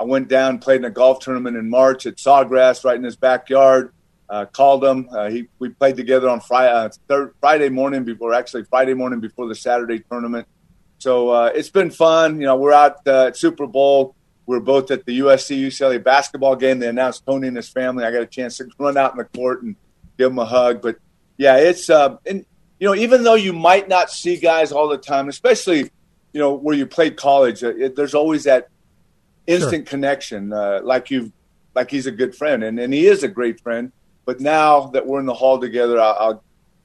I 0.00 0.04
went 0.04 0.28
down, 0.28 0.58
played 0.58 0.76
in 0.76 0.84
a 0.84 0.90
golf 0.90 1.20
tournament 1.20 1.56
in 1.56 1.68
March 1.68 2.06
at 2.06 2.16
Sawgrass, 2.16 2.84
right 2.84 2.96
in 2.96 3.04
his 3.04 3.16
backyard. 3.16 3.92
Uh, 4.28 4.46
called 4.46 4.82
him. 4.82 5.08
Uh, 5.12 5.28
he 5.28 5.46
we 5.58 5.68
played 5.68 5.94
together 5.94 6.28
on 6.28 6.40
Friday, 6.40 6.90
uh, 7.10 7.26
Friday 7.40 7.68
morning 7.68 8.02
before, 8.02 8.32
actually 8.32 8.64
Friday 8.64 8.94
morning 8.94 9.20
before 9.20 9.46
the 9.46 9.54
Saturday 9.54 10.02
tournament. 10.10 10.48
So 10.98 11.28
uh, 11.28 11.52
it's 11.54 11.68
been 11.68 11.90
fun. 11.90 12.40
You 12.40 12.46
know, 12.46 12.56
we're 12.56 12.72
out 12.72 13.06
at 13.06 13.36
Super 13.36 13.66
Bowl. 13.66 14.14
We're 14.46 14.60
both 14.60 14.90
at 14.90 15.04
the 15.04 15.20
USC 15.20 15.60
UCLA 15.66 16.02
basketball 16.02 16.56
game. 16.56 16.78
They 16.78 16.88
announced 16.88 17.26
Tony 17.26 17.48
and 17.48 17.56
his 17.56 17.68
family. 17.68 18.04
I 18.04 18.10
got 18.10 18.22
a 18.22 18.26
chance 18.26 18.56
to 18.56 18.68
run 18.78 18.96
out 18.96 19.12
in 19.12 19.18
the 19.18 19.24
court 19.24 19.62
and 19.64 19.76
give 20.16 20.30
him 20.30 20.38
a 20.38 20.46
hug. 20.46 20.80
But 20.80 20.96
yeah, 21.36 21.58
it's 21.58 21.90
and 21.90 22.46
you 22.80 22.88
know, 22.88 22.94
even 22.94 23.24
though 23.24 23.34
you 23.34 23.52
might 23.52 23.86
not 23.86 24.10
see 24.10 24.38
guys 24.38 24.72
all 24.72 24.88
the 24.88 24.96
time, 24.96 25.28
especially 25.28 25.90
you 26.32 26.40
know 26.40 26.54
where 26.54 26.74
you 26.74 26.86
played 26.86 27.16
college, 27.16 27.62
uh, 27.62 27.74
it, 27.74 27.96
there's 27.96 28.14
always 28.14 28.44
that 28.44 28.68
instant 29.46 29.86
sure. 29.86 29.90
connection. 29.90 30.52
Uh, 30.52 30.80
like 30.82 31.10
you, 31.10 31.32
like 31.74 31.90
he's 31.90 32.06
a 32.06 32.12
good 32.12 32.34
friend, 32.34 32.62
and 32.64 32.78
and 32.78 32.92
he 32.92 33.06
is 33.06 33.22
a 33.22 33.28
great 33.28 33.60
friend. 33.60 33.92
But 34.24 34.40
now 34.40 34.86
that 34.88 35.06
we're 35.06 35.20
in 35.20 35.26
the 35.26 35.34
hall 35.34 35.58
together, 35.58 36.00
I'll, 36.00 36.16
I'll 36.18 36.44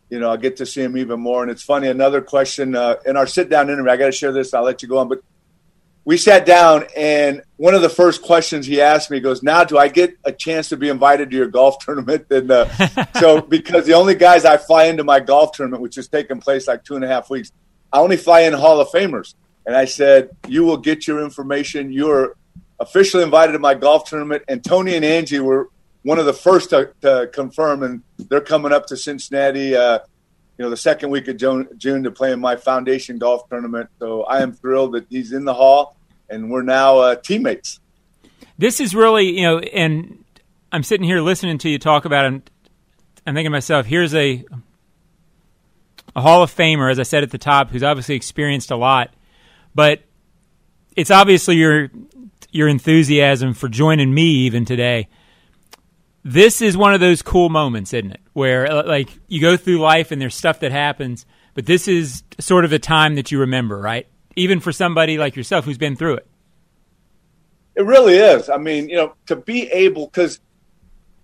you 0.10 0.20
know, 0.20 0.32
I 0.32 0.38
get 0.38 0.58
to 0.58 0.66
see 0.66 0.82
him 0.82 0.98
even 0.98 1.20
more. 1.20 1.42
And 1.42 1.52
it's 1.52 1.64
funny. 1.64 1.88
Another 1.88 2.22
question 2.22 2.76
uh, 2.76 2.96
in 3.06 3.18
our 3.18 3.28
sit 3.28 3.50
down 3.50 3.70
interview. 3.70 3.92
I 3.92 3.98
got 3.98 4.06
to 4.08 4.12
share 4.12 4.32
this. 4.32 4.54
I'll 4.54 4.64
let 4.64 4.82
you 4.82 4.88
go 4.88 5.00
on. 5.00 5.10
But 5.10 5.22
we 6.06 6.16
sat 6.16 6.46
down, 6.46 6.86
and 6.96 7.42
one 7.58 7.76
of 7.76 7.82
the 7.82 7.90
first 7.90 8.22
questions 8.22 8.66
he 8.66 8.80
asked 8.80 9.12
me 9.12 9.20
goes, 9.20 9.44
"Now, 9.44 9.66
do 9.66 9.78
I 9.78 9.90
get 9.90 10.16
a 10.24 10.32
chance 10.32 10.70
to 10.70 10.78
be 10.78 10.88
invited 10.88 11.32
to 11.32 11.36
your 11.36 11.48
golf 11.48 11.80
tournament?" 11.86 12.28
And 12.30 12.50
uh, 12.50 12.70
so, 13.20 13.42
because 13.42 13.86
the 13.86 13.94
only 13.94 14.16
guys 14.16 14.46
I 14.46 14.56
fly 14.56 14.86
into 14.86 15.04
my 15.04 15.20
golf 15.20 15.52
tournament, 15.52 15.84
which 15.84 15.98
is 15.98 16.08
taking 16.08 16.40
place 16.40 16.68
like 16.68 16.86
two 16.86 16.96
and 16.96 17.04
a 17.04 17.08
half 17.08 17.30
weeks, 17.30 17.52
I 17.92 18.00
only 18.00 18.18
fly 18.18 18.42
in 18.42 18.54
Hall 18.54 18.80
of 18.80 18.90
Famers. 18.90 19.34
And 19.66 19.76
I 19.76 19.86
said, 19.86 20.30
You 20.48 20.64
will 20.64 20.78
get 20.78 21.08
your 21.08 21.24
information. 21.24 21.92
You're 21.92 22.36
officially 22.80 23.24
invited 23.24 23.54
to 23.54 23.60
my 23.60 23.74
golf 23.74 24.10
tournament. 24.10 24.44
And 24.48 24.64
Tony 24.64 24.96
and 24.96 25.04
Angie 25.04 25.40
were 25.40 25.70
one 26.04 26.20
of 26.20 26.26
the 26.26 26.34
first 26.34 26.70
to, 26.70 26.94
to 27.02 27.30
confirm, 27.34 27.84
and 27.84 28.02
they're 28.30 28.40
coming 28.40 28.72
up 28.72 28.86
to 28.88 28.96
Cincinnati, 28.96 29.76
uh, 29.76 30.00
you 30.58 30.64
know, 30.64 30.70
the 30.70 30.78
second 30.78 31.10
week 31.10 31.28
of 31.28 31.38
June, 31.38 32.04
to 32.04 32.12
play 32.12 32.32
in 32.32 32.40
my 32.40 32.56
foundation 32.56 33.18
golf 33.18 33.48
tournament. 33.50 33.90
So 34.00 34.24
I 34.24 34.42
am 34.42 34.54
thrilled 34.54 34.94
that 34.94 35.06
he's 35.10 35.34
in 35.34 35.44
the 35.44 35.54
hall, 35.54 35.98
and 36.30 36.50
we're 36.50 36.64
now 36.64 37.00
uh, 37.00 37.16
teammates. 37.16 37.80
This 38.58 38.80
is 38.80 38.96
really, 38.96 39.38
you 39.38 39.44
know, 39.44 39.60
and 39.60 40.24
I'm 40.72 40.84
sitting 40.84 41.06
here 41.06 41.20
listening 41.22 41.58
to 41.60 41.70
you 41.70 41.78
talk 41.78 42.06
about 42.06 42.26
it. 42.26 42.50
I'm 43.26 43.34
thinking 43.36 43.44
to 43.46 43.50
myself, 43.50 43.86
here's 43.86 44.16
a 44.16 44.46
a 46.18 46.22
Hall 46.22 46.42
of 46.42 46.54
Famer, 46.54 46.90
as 46.90 47.00
I 47.00 47.04
said 47.04 47.22
at 47.22 47.30
the 47.30 47.38
top, 47.38 47.70
who's 47.70 47.84
obviously 47.84 48.16
experienced 48.16 48.72
a 48.72 48.76
lot, 48.76 49.14
but 49.76 50.02
it's 50.96 51.12
obviously 51.12 51.58
your 51.58 51.92
your 52.52 52.68
enthusiasm 52.68 53.54
for 53.54 53.70
joining 53.70 54.12
me 54.12 54.24
even 54.24 54.66
today. 54.66 55.10
This 56.24 56.60
is 56.60 56.76
one 56.76 56.96
of 56.96 57.00
those 57.00 57.22
cool 57.22 57.50
moments, 57.50 57.94
isn't 57.94 58.14
it? 58.14 58.22
Where 58.34 58.70
uh, 58.70 58.88
like 58.88 59.10
you 59.28 59.40
go 59.40 59.58
through 59.58 59.78
life 59.78 60.12
and 60.12 60.20
there's 60.20 60.34
stuff 60.34 60.62
that 60.62 60.72
happens, 60.72 61.28
but 61.54 61.68
this 61.68 61.88
is 61.88 62.24
sort 62.40 62.66
of 62.66 62.74
a 62.74 62.80
time 62.80 63.14
that 63.16 63.32
you 63.32 63.42
remember, 63.42 63.78
right? 63.78 64.08
Even 64.36 64.60
for 64.60 64.72
somebody 64.72 65.20
like 65.20 65.36
yourself 65.36 65.66
who's 65.66 65.78
been 65.78 65.96
through 65.96 66.16
it. 66.16 66.28
It 67.76 67.86
really 67.86 68.16
is. 68.16 68.50
I 68.50 68.58
mean, 68.58 68.90
you 68.90 68.96
know, 68.96 69.14
to 69.28 69.36
be 69.36 69.68
able 69.68 70.08
because 70.08 70.40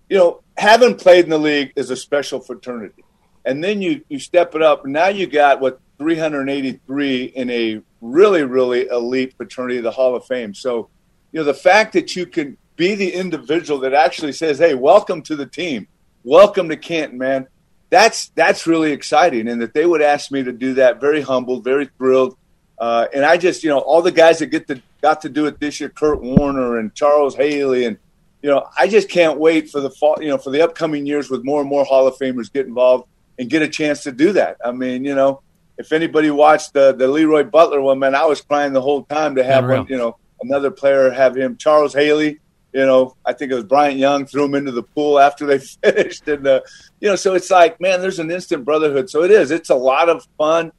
you 0.07 0.17
know, 0.17 0.43
having 0.55 0.93
played 0.93 1.23
in 1.23 1.31
the 1.31 1.39
league 1.39 1.73
is 1.75 1.89
a 1.89 1.95
special 1.95 2.39
fraternity 2.39 3.03
and 3.45 3.63
then 3.63 3.81
you 3.81 4.03
you 4.09 4.19
step 4.19 4.55
it 4.55 4.61
up. 4.61 4.85
Now 4.85 5.07
you 5.07 5.27
got 5.27 5.59
what 5.59 5.79
383 5.97 7.23
in 7.23 7.49
a 7.49 7.81
really 8.01 8.43
really 8.43 8.87
elite 8.87 9.33
fraternity, 9.35 9.79
the 9.81 9.91
Hall 9.91 10.15
of 10.15 10.25
Fame. 10.25 10.53
So, 10.53 10.89
you 11.31 11.39
know, 11.39 11.43
the 11.43 11.53
fact 11.53 11.93
that 11.93 12.15
you 12.15 12.25
can 12.25 12.57
be 12.75 12.95
the 12.95 13.13
individual 13.13 13.79
that 13.81 13.93
actually 13.93 14.33
says, 14.33 14.59
"Hey, 14.59 14.73
welcome 14.73 15.21
to 15.23 15.35
the 15.35 15.45
team, 15.45 15.87
welcome 16.23 16.69
to 16.69 16.77
Canton, 16.77 17.17
man." 17.17 17.47
That's 17.89 18.29
that's 18.29 18.65
really 18.65 18.91
exciting, 18.91 19.47
and 19.47 19.61
that 19.61 19.73
they 19.73 19.85
would 19.85 20.01
ask 20.01 20.31
me 20.31 20.43
to 20.43 20.51
do 20.51 20.75
that. 20.75 20.99
Very 20.99 21.21
humbled, 21.21 21.63
very 21.63 21.89
thrilled, 21.97 22.35
uh, 22.79 23.07
and 23.13 23.23
I 23.23 23.37
just 23.37 23.63
you 23.63 23.69
know 23.69 23.79
all 23.79 24.01
the 24.01 24.11
guys 24.11 24.39
that 24.39 24.47
get 24.47 24.67
to 24.67 24.81
got 25.01 25.21
to 25.21 25.29
do 25.29 25.45
it 25.45 25.59
this 25.59 25.79
year, 25.79 25.89
Kurt 25.89 26.21
Warner 26.21 26.79
and 26.79 26.93
Charles 26.95 27.35
Haley 27.35 27.85
and 27.85 27.97
you 28.41 28.49
know, 28.49 28.67
I 28.77 28.89
just 28.89 29.09
can't 29.09 29.39
wait 29.39 29.71
for 29.71 29.79
the 29.79 29.89
fall, 29.89 30.17
you 30.19 30.27
know, 30.27 30.37
for 30.37 30.49
the 30.49 30.61
upcoming 30.61 31.05
years 31.05 31.29
with 31.29 31.45
more 31.45 31.61
and 31.61 31.69
more 31.69 31.85
Hall 31.85 32.05
of 32.05 32.17
Famers 32.17 32.51
get 32.51 32.67
involved 32.67 33.07
and 33.37 33.49
get 33.49 33.61
a 33.61 33.67
chance 33.67 34.03
to 34.03 34.11
do 34.11 34.33
that. 34.33 34.57
I 34.63 34.71
mean, 34.71 35.05
you 35.05 35.15
know, 35.15 35.41
if 35.77 35.91
anybody 35.91 36.29
watched 36.31 36.73
the 36.73 36.93
the 36.93 37.07
Leroy 37.07 37.43
Butler 37.43 37.81
one, 37.81 37.99
man, 37.99 38.15
I 38.15 38.25
was 38.25 38.41
crying 38.41 38.73
the 38.73 38.81
whole 38.81 39.03
time 39.03 39.35
to 39.35 39.43
have 39.43 39.67
one, 39.67 39.87
you 39.87 39.97
know, 39.97 40.17
another 40.41 40.71
player 40.71 41.09
have 41.09 41.35
him. 41.35 41.57
Charles 41.57 41.93
Haley, 41.93 42.39
you 42.73 42.85
know, 42.85 43.15
I 43.25 43.33
think 43.33 43.51
it 43.51 43.55
was 43.55 43.63
Bryant 43.63 43.97
Young 43.97 44.25
threw 44.25 44.45
him 44.45 44.55
into 44.55 44.71
the 44.71 44.83
pool 44.83 45.19
after 45.19 45.45
they 45.45 45.59
finished, 45.83 46.27
and 46.27 46.45
uh, 46.45 46.61
you 46.99 47.09
know, 47.09 47.15
so 47.15 47.33
it's 47.33 47.49
like, 47.49 47.79
man, 47.81 48.01
there's 48.01 48.19
an 48.19 48.31
instant 48.31 48.65
brotherhood. 48.65 49.09
So 49.09 49.23
it 49.23 49.31
is. 49.31 49.51
It's 49.51 49.69
a 49.69 49.75
lot 49.75 50.09
of 50.09 50.27
fun, 50.37 50.71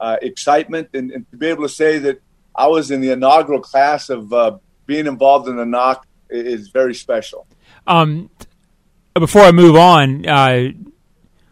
uh, 0.00 0.16
excitement, 0.22 0.90
and, 0.94 1.10
and, 1.10 1.30
to 1.30 1.36
be 1.36 1.46
able 1.48 1.64
to 1.64 1.68
say 1.68 1.98
that 1.98 2.20
I 2.54 2.66
was 2.66 2.90
in 2.90 3.00
the 3.00 3.10
inaugural 3.10 3.60
class 3.60 4.08
of 4.08 4.32
uh, 4.32 4.58
being 4.86 5.06
involved 5.06 5.48
in 5.48 5.56
the 5.56 5.66
knock 5.66 6.06
is 6.30 6.68
very 6.68 6.94
special. 6.94 7.46
Um, 7.86 8.30
before 9.14 9.42
I 9.42 9.52
move 9.52 9.76
on, 9.76 10.26
uh, 10.26 10.70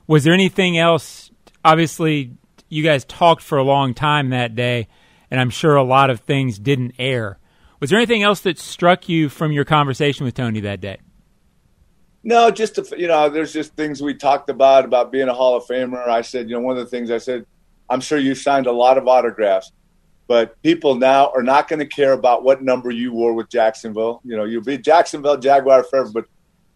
was 0.06 0.24
there 0.24 0.32
anything 0.32 0.78
else? 0.78 1.30
Obviously, 1.64 2.32
you 2.68 2.82
guys 2.82 3.04
talked 3.04 3.42
for 3.42 3.58
a 3.58 3.62
long 3.62 3.94
time 3.94 4.30
that 4.30 4.54
day, 4.54 4.88
and 5.30 5.40
I'm 5.40 5.50
sure 5.50 5.76
a 5.76 5.82
lot 5.82 6.10
of 6.10 6.20
things 6.20 6.58
didn't 6.58 6.94
air. 6.98 7.38
Was 7.80 7.90
there 7.90 7.98
anything 7.98 8.22
else 8.22 8.40
that 8.40 8.58
struck 8.58 9.08
you 9.08 9.28
from 9.28 9.52
your 9.52 9.64
conversation 9.64 10.24
with 10.24 10.34
Tony 10.34 10.60
that 10.60 10.80
day? 10.80 10.98
No, 12.22 12.50
just 12.50 12.74
to, 12.76 12.98
you 12.98 13.06
know, 13.06 13.28
there's 13.28 13.52
just 13.52 13.76
things 13.76 14.02
we 14.02 14.14
talked 14.14 14.50
about 14.50 14.84
about 14.84 15.12
being 15.12 15.28
a 15.28 15.34
Hall 15.34 15.56
of 15.56 15.64
Famer. 15.64 16.08
I 16.08 16.22
said, 16.22 16.48
you 16.48 16.56
know, 16.56 16.60
one 16.60 16.76
of 16.76 16.84
the 16.84 16.90
things 16.90 17.10
I 17.10 17.18
said, 17.18 17.46
I'm 17.88 18.00
sure 18.00 18.18
you 18.18 18.34
signed 18.34 18.66
a 18.66 18.72
lot 18.72 18.98
of 18.98 19.06
autographs, 19.06 19.70
but 20.26 20.60
people 20.62 20.96
now 20.96 21.30
are 21.36 21.42
not 21.42 21.68
going 21.68 21.78
to 21.78 21.86
care 21.86 22.12
about 22.12 22.42
what 22.42 22.62
number 22.62 22.90
you 22.90 23.12
wore 23.12 23.34
with 23.34 23.48
Jacksonville. 23.48 24.20
You 24.24 24.36
know, 24.36 24.44
you'll 24.44 24.64
be 24.64 24.76
Jacksonville 24.76 25.36
Jaguar 25.36 25.84
forever, 25.84 26.10
but 26.12 26.24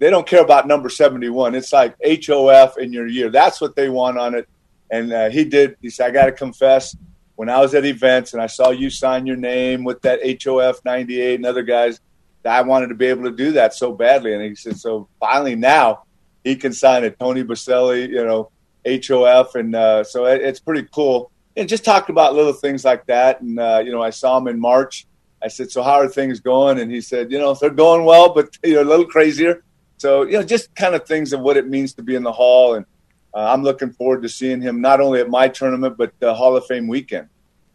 they 0.00 0.11
don't 0.11 0.26
care 0.26 0.42
about 0.42 0.66
number 0.66 0.88
71. 0.88 1.54
It's 1.54 1.73
like 1.73 1.95
HOF 2.04 2.78
in 2.78 2.92
your 2.92 3.07
year. 3.07 3.30
That's 3.30 3.61
what 3.61 3.76
they 3.76 3.88
want 3.88 4.19
on 4.19 4.35
it. 4.35 4.49
And 4.90 5.12
uh, 5.12 5.30
he 5.30 5.45
did. 5.45 5.76
He 5.80 5.90
said, 5.90 6.09
I 6.09 6.11
got 6.11 6.26
to 6.26 6.33
confess, 6.33 6.97
when 7.37 7.49
I 7.49 7.61
was 7.61 7.75
at 7.75 7.85
events 7.85 8.33
and 8.33 8.42
I 8.42 8.47
saw 8.49 8.71
you 8.71 8.90
sign 8.90 9.26
your 9.26 9.37
name 9.37 9.85
with 9.85 10.02
that 10.02 10.21
HOF 10.42 10.85
98 10.85 11.37
and 11.37 11.47
other 11.47 11.62
guys, 11.62 12.00
I 12.45 12.62
wanted 12.62 12.88
to 12.88 12.95
be 12.95 13.07
able 13.07 13.25
to 13.25 13.30
do 13.30 13.52
that 13.52 13.75
so 13.75 13.92
badly. 13.92 14.35
And 14.35 14.42
he 14.42 14.54
said, 14.54 14.78
so 14.78 15.09
finally 15.21 15.54
now 15.54 16.04
he 16.45 16.57
can 16.57 16.73
sign 16.73 17.04
it. 17.04 17.19
Tony 17.19 17.45
Boselli, 17.45 18.09
you 18.09 18.25
know, 18.25 18.50
HOF, 18.87 19.54
and 19.54 19.75
uh, 19.75 20.04
so 20.04 20.25
it, 20.26 20.40
it's 20.40 20.61
pretty 20.61 20.88
cool. 20.92 21.30
And 21.57 21.69
just 21.69 21.85
talked 21.85 22.09
about 22.09 22.35
little 22.35 22.52
things 22.52 22.85
like 22.85 23.04
that. 23.07 23.42
And 23.42 23.59
uh, 23.59 23.83
you 23.85 23.92
know, 23.92 24.02
I 24.02 24.11
saw 24.11 24.38
him 24.38 24.47
in 24.49 24.59
March. 24.59 25.07
I 25.42 25.49
said, 25.49 25.71
"So 25.71 25.83
how 25.83 25.95
are 26.00 26.09
things 26.09 26.40
going?" 26.40 26.78
And 26.78 26.90
he 26.90 27.00
said, 27.00 27.30
"You 27.30 27.38
know, 27.38 27.54
they're 27.54 27.71
going 27.71 28.04
well, 28.04 28.33
but 28.33 28.57
you 28.64 28.75
know, 28.75 28.83
a 28.83 28.85
little 28.85 29.07
crazier." 29.07 29.62
So 30.00 30.23
you 30.23 30.33
know, 30.33 30.42
just 30.42 30.75
kind 30.75 30.95
of 30.95 31.07
things 31.07 31.35
of 31.35 31.40
what 31.40 31.59
it 31.59 31.69
means 31.69 31.92
to 31.95 32.02
be 32.02 32.14
in 32.14 32.23
the 32.23 32.33
Hall, 32.33 32.73
and 32.73 32.87
uh, 33.35 33.52
I'm 33.52 33.62
looking 33.62 33.90
forward 33.90 34.23
to 34.23 34.30
seeing 34.30 34.62
him 34.62 34.80
not 34.80 34.99
only 34.99 35.21
at 35.21 35.28
my 35.28 35.49
tournament 35.49 35.99
but 35.99 36.19
the 36.21 36.33
Hall 36.33 36.57
of 36.57 36.64
Fame 36.64 36.88
weekend. 36.88 37.28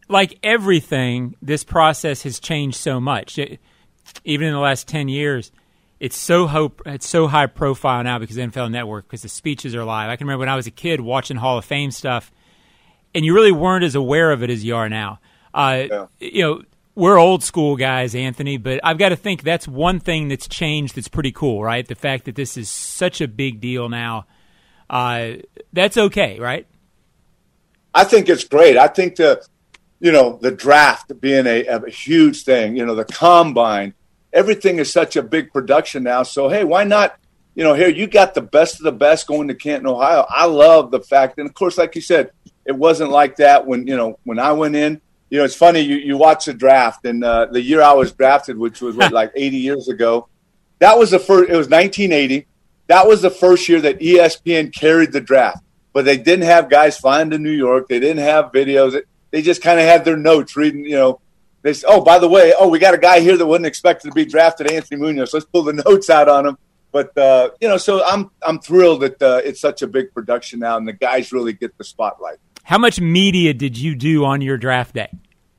Like 0.10 0.39
everything, 0.41 1.36
this 1.39 1.63
process 1.63 2.24
has 2.24 2.39
changed 2.39 2.77
so 2.77 3.00
much. 3.00 3.38
It, 3.38 3.60
even 4.24 4.48
in 4.48 4.53
the 4.53 4.60
last 4.60 4.88
ten 4.88 5.08
years, 5.08 5.51
it's 6.00 6.17
so 6.17 6.48
hope 6.48 6.82
it's 6.88 7.08
so 7.08 7.27
high 7.27 7.46
profile 7.46 8.03
now 8.03 8.17
because 8.17 8.38
NFL 8.38 8.72
Network 8.72 9.05
because 9.05 9.22
the 9.22 9.29
speeches 9.29 9.75
are 9.75 9.84
live. 9.84 10.10
I 10.10 10.15
can 10.15 10.25
remember 10.25 10.39
when 10.39 10.50
I 10.50 10.55
was 10.55 10.65
a 10.65 10.72
kid 10.72 11.01
watching 11.01 11.38
Hall 11.38 11.60
of 11.60 11.65
Fame 11.65 11.91
stuff, 11.91 12.32
and 13.13 13.24
you 13.24 13.36
really 13.36 13.51
weren't 13.51 13.84
as 13.84 13.94
aware 13.94 14.32
of 14.32 14.41
it 14.41 14.50
as 14.50 14.65
you 14.65 14.75
are 14.75 14.89
now. 14.89 15.20
Uh, 15.53 15.84
yeah. 15.91 16.05
You 16.20 16.41
know, 16.41 16.62
we're 16.96 17.18
old 17.18 17.44
school 17.44 17.75
guys, 17.75 18.16
Anthony, 18.16 18.58
but 18.58 18.80
I've 18.84 18.98
got 18.98 19.10
to 19.10 19.16
think 19.16 19.44
that's 19.44 19.68
one 19.68 20.00
thing 20.00 20.30
that's 20.30 20.48
changed. 20.48 20.96
That's 20.96 21.08
pretty 21.08 21.32
cool, 21.32 21.64
right? 21.64 21.88
The 21.88 21.96
fact 21.96 22.25
that 22.25 22.36
this 22.36 22.58
is 22.58 22.70
such 22.70 23.22
a 23.22 23.28
big 23.28 23.60
deal 23.60 23.90
now. 23.90 24.25
Uh, 24.90 25.34
that's 25.74 25.98
okay, 25.98 26.40
right? 26.40 26.68
I 27.94 28.04
think 28.04 28.30
it's 28.30 28.44
great. 28.44 28.78
I 28.78 28.88
think 28.88 29.18
the, 29.18 29.46
you 30.00 30.12
know, 30.12 30.38
the 30.42 30.52
draft 30.52 31.20
being 31.20 31.46
a, 31.48 31.66
a 31.66 31.90
huge 31.90 32.44
thing. 32.44 32.75
You 32.75 32.86
know, 32.86 32.96
the 32.96 33.06
combine 33.06 33.94
everything 34.36 34.78
is 34.80 34.92
such 34.92 35.16
a 35.16 35.24
big 35.24 35.52
production 35.52 36.04
now. 36.04 36.22
So 36.22 36.50
hey, 36.50 36.64
why 36.64 36.84
not? 36.84 37.18
You 37.56 37.64
know, 37.64 37.74
here 37.74 37.88
you 37.88 38.06
got 38.06 38.34
the 38.34 38.42
best 38.42 38.80
of 38.80 38.84
the 38.84 38.92
best 38.92 39.28
going 39.28 39.48
to 39.48 39.56
Canton, 39.56 39.88
Ohio. 39.88 40.25
I 40.30 40.46
love 40.46 40.92
the 40.92 41.00
fact, 41.00 41.40
and 41.40 41.48
of 41.48 41.56
course, 41.56 41.78
like 41.78 41.96
you 41.96 42.02
said, 42.02 42.32
it 42.66 42.74
wasn't 42.74 43.12
like 43.12 43.38
that 43.38 43.66
when 43.66 43.88
you 43.88 43.96
know 43.96 44.20
when 44.25 44.38
I 44.38 44.52
went 44.52 44.75
in. 44.75 45.02
You 45.36 45.42
know, 45.42 45.46
it's 45.46 45.54
funny 45.54 45.82
you 45.82 45.98
you 45.98 46.15
watch 46.15 46.46
the 46.46 46.54
draft, 46.54 47.04
and 47.04 47.22
uh, 47.22 47.48
the 47.48 47.62
year 47.62 47.82
I 47.82 47.92
was 47.92 48.13
drafted, 48.13 48.58
which 48.58 48.80
was 48.80 48.96
what, 48.96 49.12
like 49.22 49.34
80 49.36 49.58
years 49.58 49.89
ago, 49.89 50.30
that 50.80 50.98
was 50.98 51.12
the 51.12 51.20
first. 51.20 51.50
It 51.50 51.58
was 51.58 51.68
1980. 51.68 52.48
That 52.88 53.06
was 53.06 53.22
the 53.22 53.30
first 53.30 53.68
year 53.68 53.82
that 53.82 54.00
ESPN 54.00 54.74
carried 54.74 55.12
the 55.12 55.20
draft, 55.20 55.62
but 55.92 56.06
they 56.06 56.15
didn't 56.15 56.46
have 56.46 56.70
guys 56.70 56.98
flying 56.98 57.32
to 57.32 57.38
New 57.38 57.51
York. 57.51 57.89
They 57.89 58.00
didn't 58.00 58.24
have 58.24 58.54
videos. 58.54 58.98
They 59.32 59.42
just 59.42 59.62
kind 59.62 59.77
of 59.77 59.86
had 59.86 60.06
their 60.06 60.15
notes 60.15 60.56
reading. 60.56 60.86
You 60.86 60.96
know, 60.96 61.20
they 61.63 61.74
said, 61.74 61.89
oh, 61.89 62.00
by 62.00 62.18
the 62.18 62.30
way, 62.30 62.54
oh, 62.58 62.70
we 62.70 62.80
got 62.80 62.94
a 62.94 62.98
guy 62.98 63.20
here 63.20 63.36
that 63.36 63.46
wasn't 63.46 63.65
expected 63.65 64.08
to 64.08 64.13
be 64.13 64.24
drafted, 64.24 64.72
Anthony 64.72 65.01
Munoz. 65.01 65.34
Let's 65.34 65.46
pull 65.46 65.63
the 65.63 65.74
notes 65.86 66.10
out 66.10 66.30
on 66.30 66.46
him. 66.46 66.58
But 66.94 67.18
uh, 67.18 67.50
you 67.60 67.68
know, 67.68 67.75
so 67.75 68.06
I'm 68.06 68.32
I'm 68.42 68.60
thrilled 68.60 69.01
that 69.01 69.22
uh, 69.22 69.42
it's 69.44 69.60
such 69.60 69.82
a 69.82 69.88
big 69.88 70.13
production 70.13 70.62
now, 70.62 70.77
and 70.77 70.88
the 70.88 70.94
guys 70.94 71.34
really 71.34 71.51
get 71.51 71.77
the 71.77 71.84
spotlight. 71.84 72.38
How 72.63 72.77
much 72.77 73.01
media 73.01 73.54
did 73.54 73.77
you 73.77 73.96
do 73.96 74.24
on 74.24 74.39
your 74.39 74.58
draft 74.58 74.96
day? 74.96 75.10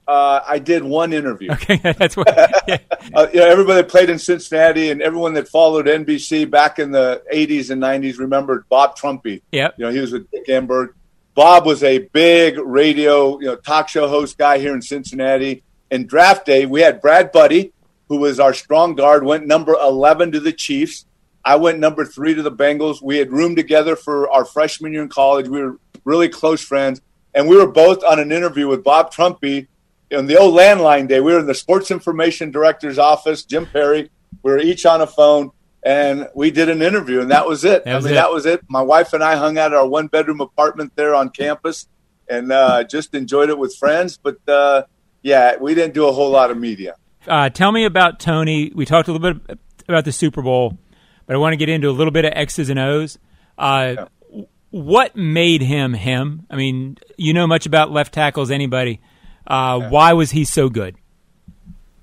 Uh, 0.06 0.40
I 0.46 0.58
did 0.60 0.84
one 0.84 1.12
interview. 1.12 1.50
Okay, 1.52 1.76
that's 1.98 2.16
what. 2.16 2.28
Yeah. 2.66 2.78
uh, 3.14 3.28
you 3.32 3.38
know, 3.38 3.46
everybody 3.46 3.82
that 3.82 3.88
played 3.88 4.10
in 4.10 4.18
Cincinnati 4.18 4.90
and 4.90 5.00
everyone 5.00 5.34
that 5.34 5.46
followed 5.46 5.86
NBC 5.86 6.50
back 6.50 6.80
in 6.80 6.90
the 6.90 7.22
'80s 7.32 7.70
and 7.70 7.80
'90s 7.80 8.18
remembered 8.18 8.68
Bob 8.68 8.96
Trumpy. 8.96 9.42
Yeah, 9.52 9.70
you 9.76 9.84
know, 9.84 9.92
he 9.92 10.00
was 10.00 10.12
with 10.12 10.28
Dick 10.32 10.46
Enberg. 10.48 10.94
Bob 11.34 11.64
was 11.64 11.84
a 11.84 11.98
big 11.98 12.58
radio, 12.58 13.38
you 13.38 13.46
know, 13.46 13.56
talk 13.56 13.88
show 13.88 14.08
host 14.08 14.36
guy 14.36 14.58
here 14.58 14.75
in 14.75 14.82
Cincinnati 14.82 15.62
in 15.90 16.06
draft 16.06 16.46
day, 16.46 16.66
we 16.66 16.80
had 16.80 17.00
Brad 17.00 17.32
Budde, 17.32 17.72
who 18.08 18.18
was 18.18 18.40
our 18.40 18.54
strong 18.54 18.94
guard, 18.94 19.25
went 19.25 19.46
number 19.46 19.75
11 19.75 20.32
to 20.32 20.40
the 20.40 20.52
Chiefs. 20.52 21.06
I 21.44 21.56
went 21.56 21.78
number 21.78 22.04
three 22.04 22.34
to 22.34 22.42
the 22.42 22.50
Bengals. 22.50 23.00
We 23.00 23.18
had 23.18 23.30
roomed 23.30 23.56
together 23.56 23.94
for 23.94 24.28
our 24.30 24.44
freshman 24.44 24.92
year 24.92 25.02
in 25.02 25.08
college. 25.08 25.48
We 25.48 25.62
were 25.62 25.78
really 26.04 26.28
close 26.28 26.60
friends. 26.60 27.00
And 27.34 27.48
we 27.48 27.56
were 27.56 27.70
both 27.70 28.02
on 28.02 28.18
an 28.18 28.32
interview 28.32 28.66
with 28.66 28.82
Bob 28.82 29.12
Trumpy 29.12 29.68
in 30.10 30.26
the 30.26 30.36
old 30.36 30.58
landline 30.58 31.08
day. 31.08 31.20
We 31.20 31.32
were 31.32 31.40
in 31.40 31.46
the 31.46 31.54
sports 31.54 31.90
information 31.90 32.50
director's 32.50 32.98
office, 32.98 33.44
Jim 33.44 33.66
Perry. 33.66 34.10
We 34.42 34.52
were 34.52 34.58
each 34.58 34.86
on 34.86 35.00
a 35.00 35.06
phone 35.06 35.50
and 35.82 36.28
we 36.34 36.50
did 36.50 36.68
an 36.68 36.82
interview 36.82 37.20
and 37.20 37.30
that 37.30 37.46
was 37.46 37.64
it. 37.64 37.84
That 37.84 37.96
was 37.96 38.06
I 38.06 38.08
mean, 38.08 38.14
it. 38.14 38.20
that 38.20 38.32
was 38.32 38.46
it. 38.46 38.60
My 38.68 38.82
wife 38.82 39.12
and 39.12 39.22
I 39.22 39.36
hung 39.36 39.58
out 39.58 39.72
at 39.72 39.78
our 39.78 39.86
one 39.86 40.06
bedroom 40.08 40.40
apartment 40.40 40.92
there 40.96 41.14
on 41.14 41.30
campus 41.30 41.86
and 42.28 42.50
uh, 42.52 42.84
just 42.84 43.14
enjoyed 43.14 43.50
it 43.50 43.58
with 43.58 43.75
friends. 43.76 44.18
But, 44.18 44.36
uh, 44.48 44.84
yeah, 45.22 45.56
we 45.56 45.75
didn't 45.75 45.94
do 45.94 46.06
a 46.06 46.12
whole 46.12 46.30
lot 46.30 46.50
of 46.50 46.58
media. 46.58 46.96
Uh, 47.26 47.48
tell 47.50 47.72
me 47.72 47.84
about 47.84 48.20
Tony. 48.20 48.72
We 48.75 48.86
talked 48.86 49.08
a 49.08 49.12
little 49.12 49.34
bit 49.34 49.58
about 49.88 50.04
the 50.04 50.12
Super 50.12 50.42
Bowl, 50.42 50.78
but 51.26 51.34
I 51.34 51.38
want 51.38 51.52
to 51.52 51.56
get 51.56 51.68
into 51.68 51.88
a 51.88 51.92
little 51.92 52.12
bit 52.12 52.25
of 52.25 52.32
X's 52.34 52.70
and 52.70 52.78
O's. 52.78 53.18
Uh, 53.58 53.94
yeah. 54.30 54.42
What 54.70 55.16
made 55.16 55.62
him 55.62 55.94
him? 55.94 56.46
I 56.50 56.56
mean, 56.56 56.98
you 57.16 57.32
know 57.32 57.46
much 57.46 57.66
about 57.66 57.90
left 57.90 58.12
tackles, 58.12 58.50
anybody. 58.50 59.00
Uh, 59.46 59.78
yeah. 59.80 59.90
Why 59.90 60.12
was 60.12 60.30
he 60.30 60.44
so 60.44 60.68
good? 60.68 60.96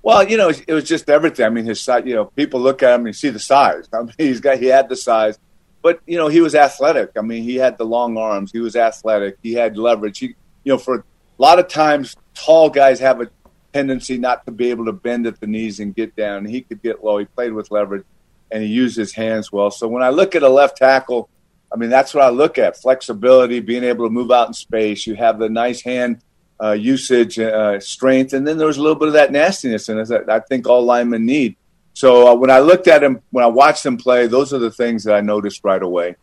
Well, 0.02 0.28
you 0.28 0.36
know, 0.36 0.50
it 0.50 0.72
was 0.72 0.84
just 0.84 1.08
everything. 1.08 1.46
I 1.46 1.48
mean, 1.48 1.64
his 1.64 1.80
size. 1.80 2.04
You 2.04 2.14
know, 2.14 2.26
people 2.26 2.60
look 2.60 2.82
at 2.82 2.98
him 2.98 3.06
and 3.06 3.16
see 3.16 3.30
the 3.30 3.38
size. 3.38 3.88
I 3.92 4.02
mean, 4.02 4.12
he's 4.18 4.40
got 4.40 4.58
he 4.58 4.66
had 4.66 4.88
the 4.88 4.96
size, 4.96 5.38
but 5.82 6.00
you 6.06 6.18
know, 6.18 6.28
he 6.28 6.40
was 6.40 6.54
athletic. 6.54 7.12
I 7.16 7.22
mean, 7.22 7.42
he 7.42 7.56
had 7.56 7.78
the 7.78 7.84
long 7.84 8.16
arms. 8.18 8.52
He 8.52 8.60
was 8.60 8.76
athletic. 8.76 9.38
He 9.42 9.54
had 9.54 9.76
leverage. 9.76 10.18
He, 10.18 10.34
you 10.64 10.72
know, 10.72 10.78
for 10.78 10.96
a 10.96 11.04
lot 11.38 11.58
of 11.58 11.68
times 11.68 12.16
tall 12.34 12.68
guys 12.68 13.00
have 13.00 13.20
a 13.20 13.30
tendency 13.72 14.18
not 14.18 14.44
to 14.46 14.52
be 14.52 14.70
able 14.70 14.84
to 14.84 14.92
bend 14.92 15.26
at 15.26 15.40
the 15.40 15.46
knees 15.46 15.80
and 15.80 15.94
get 15.94 16.14
down. 16.14 16.44
He 16.44 16.60
could 16.60 16.82
get 16.82 17.02
low. 17.02 17.18
He 17.18 17.24
played 17.24 17.52
with 17.52 17.70
leverage 17.70 18.04
and 18.50 18.62
he 18.62 18.68
used 18.68 18.96
his 18.96 19.12
hands 19.12 19.50
well. 19.50 19.70
So 19.70 19.88
when 19.88 20.02
I 20.02 20.10
look 20.10 20.34
at 20.34 20.42
a 20.42 20.48
left 20.48 20.76
tackle, 20.76 21.28
I 21.72 21.76
mean, 21.76 21.90
that's 21.90 22.14
what 22.14 22.22
I 22.22 22.28
look 22.28 22.56
at 22.56 22.80
flexibility, 22.80 23.58
being 23.60 23.82
able 23.82 24.06
to 24.06 24.10
move 24.10 24.30
out 24.30 24.46
in 24.46 24.54
space. 24.54 25.06
You 25.06 25.16
have 25.16 25.38
the 25.38 25.48
nice 25.48 25.82
hand 25.82 26.20
uh, 26.62 26.72
usage, 26.72 27.38
uh, 27.38 27.80
strength, 27.80 28.32
and 28.32 28.46
then 28.46 28.58
there 28.58 28.66
was 28.66 28.76
a 28.76 28.82
little 28.82 28.98
bit 28.98 29.08
of 29.08 29.14
that 29.14 29.32
nastiness 29.32 29.88
in 29.88 29.98
it 29.98 30.08
that 30.08 30.30
I 30.30 30.40
think 30.40 30.68
all 30.68 30.84
linemen 30.84 31.26
need. 31.26 31.56
So 31.94 32.28
uh, 32.28 32.34
when 32.34 32.50
I 32.50 32.58
looked 32.58 32.88
at 32.88 33.02
him, 33.02 33.20
when 33.30 33.44
I 33.44 33.48
watched 33.48 33.84
him 33.86 33.96
play, 33.96 34.26
those 34.26 34.52
are 34.52 34.58
the 34.58 34.70
things 34.70 35.04
that 35.04 35.14
I 35.14 35.20
noticed 35.20 35.62
right 35.64 35.82
away. 35.82 36.16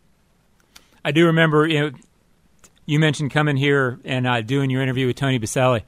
I 1.03 1.11
do 1.11 1.27
remember, 1.27 1.67
you 1.67 1.79
know, 1.79 1.91
you 2.85 2.99
mentioned 2.99 3.31
coming 3.31 3.57
here 3.57 3.99
and 4.03 4.27
uh, 4.27 4.41
doing 4.41 4.69
your 4.69 4.81
interview 4.81 5.07
with 5.07 5.15
Tony 5.15 5.39
Boselli. 5.39 5.83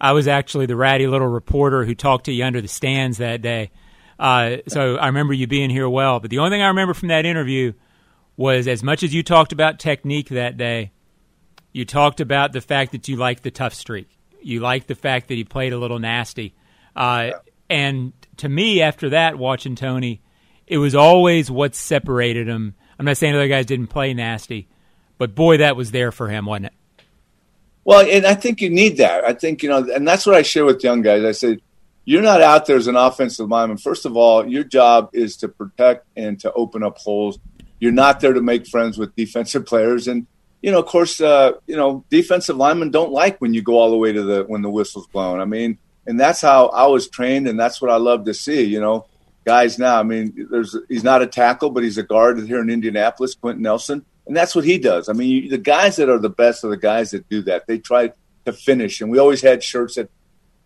I 0.00 0.12
was 0.12 0.28
actually 0.28 0.66
the 0.66 0.76
ratty 0.76 1.06
little 1.06 1.26
reporter 1.26 1.84
who 1.84 1.94
talked 1.94 2.26
to 2.26 2.32
you 2.32 2.44
under 2.44 2.60
the 2.60 2.68
stands 2.68 3.18
that 3.18 3.42
day. 3.42 3.70
Uh, 4.18 4.58
so 4.68 4.96
I 4.96 5.06
remember 5.06 5.32
you 5.32 5.46
being 5.46 5.70
here 5.70 5.88
well. 5.88 6.20
But 6.20 6.30
the 6.30 6.38
only 6.38 6.50
thing 6.50 6.62
I 6.62 6.68
remember 6.68 6.94
from 6.94 7.08
that 7.08 7.26
interview 7.26 7.72
was 8.36 8.68
as 8.68 8.82
much 8.82 9.02
as 9.02 9.12
you 9.12 9.22
talked 9.22 9.52
about 9.52 9.80
technique 9.80 10.28
that 10.28 10.56
day, 10.56 10.92
you 11.72 11.84
talked 11.84 12.20
about 12.20 12.52
the 12.52 12.60
fact 12.60 12.92
that 12.92 13.08
you 13.08 13.16
liked 13.16 13.42
the 13.42 13.50
tough 13.50 13.74
streak. 13.74 14.08
You 14.42 14.60
liked 14.60 14.88
the 14.88 14.94
fact 14.94 15.28
that 15.28 15.34
he 15.34 15.44
played 15.44 15.72
a 15.72 15.78
little 15.78 15.98
nasty. 15.98 16.54
Uh, 16.94 17.32
and 17.68 18.12
to 18.38 18.48
me, 18.48 18.82
after 18.82 19.10
that, 19.10 19.38
watching 19.38 19.74
Tony, 19.74 20.22
it 20.66 20.78
was 20.78 20.94
always 20.94 21.50
what 21.50 21.74
separated 21.74 22.48
him. 22.48 22.74
I'm 22.98 23.04
not 23.04 23.16
saying 23.16 23.34
other 23.34 23.48
guys 23.48 23.66
didn't 23.66 23.88
play 23.88 24.14
nasty, 24.14 24.68
but 25.18 25.34
boy, 25.34 25.58
that 25.58 25.76
was 25.76 25.90
there 25.90 26.12
for 26.12 26.28
him, 26.28 26.46
wasn't 26.46 26.66
it? 26.66 26.72
Well, 27.84 28.06
and 28.06 28.26
I 28.26 28.34
think 28.34 28.60
you 28.60 28.70
need 28.70 28.98
that. 28.98 29.24
I 29.24 29.32
think, 29.32 29.62
you 29.62 29.68
know, 29.68 29.88
and 29.94 30.06
that's 30.06 30.26
what 30.26 30.34
I 30.34 30.42
share 30.42 30.64
with 30.64 30.84
young 30.84 31.00
guys. 31.00 31.24
I 31.24 31.32
say, 31.32 31.58
you're 32.04 32.22
not 32.22 32.42
out 32.42 32.66
there 32.66 32.76
as 32.76 32.86
an 32.86 32.96
offensive 32.96 33.48
lineman. 33.48 33.76
First 33.76 34.06
of 34.06 34.16
all, 34.16 34.46
your 34.46 34.64
job 34.64 35.10
is 35.12 35.36
to 35.38 35.48
protect 35.48 36.06
and 36.16 36.40
to 36.40 36.52
open 36.52 36.82
up 36.82 36.98
holes. 36.98 37.38
You're 37.80 37.92
not 37.92 38.20
there 38.20 38.32
to 38.32 38.40
make 38.40 38.66
friends 38.66 38.98
with 38.98 39.14
defensive 39.14 39.66
players. 39.66 40.08
And, 40.08 40.26
you 40.62 40.70
know, 40.70 40.78
of 40.78 40.86
course, 40.86 41.20
uh, 41.20 41.52
you 41.66 41.76
know, 41.76 42.04
defensive 42.10 42.56
linemen 42.56 42.90
don't 42.90 43.12
like 43.12 43.40
when 43.40 43.54
you 43.54 43.62
go 43.62 43.78
all 43.78 43.90
the 43.90 43.96
way 43.96 44.12
to 44.12 44.22
the 44.22 44.44
when 44.44 44.62
the 44.62 44.70
whistle's 44.70 45.06
blown. 45.06 45.40
I 45.40 45.44
mean, 45.44 45.78
and 46.06 46.18
that's 46.18 46.40
how 46.40 46.66
I 46.68 46.86
was 46.86 47.08
trained, 47.08 47.48
and 47.48 47.58
that's 47.58 47.80
what 47.80 47.90
I 47.90 47.96
love 47.96 48.24
to 48.24 48.34
see. 48.34 48.64
You 48.64 48.80
know, 48.80 49.06
guys 49.44 49.78
now. 49.78 49.98
I 49.98 50.02
mean, 50.02 50.48
there's 50.50 50.76
he's 50.88 51.04
not 51.04 51.22
a 51.22 51.26
tackle, 51.26 51.70
but 51.70 51.82
he's 51.82 51.98
a 51.98 52.02
guard 52.02 52.40
here 52.46 52.60
in 52.60 52.70
Indianapolis, 52.70 53.34
Quenton 53.34 53.62
Nelson 53.62 54.04
and 54.28 54.36
that's 54.36 54.54
what 54.54 54.64
he 54.64 54.78
does. 54.78 55.08
I 55.08 55.14
mean, 55.14 55.30
you, 55.30 55.48
the 55.48 55.58
guys 55.58 55.96
that 55.96 56.10
are 56.10 56.18
the 56.18 56.28
best 56.28 56.62
are 56.62 56.68
the 56.68 56.76
guys 56.76 57.10
that 57.10 57.28
do 57.28 57.42
that. 57.42 57.66
They 57.66 57.78
try 57.78 58.12
to 58.44 58.52
finish, 58.52 59.00
and 59.00 59.10
we 59.10 59.18
always 59.18 59.40
had 59.40 59.64
shirts 59.64 59.96
that, 59.96 60.10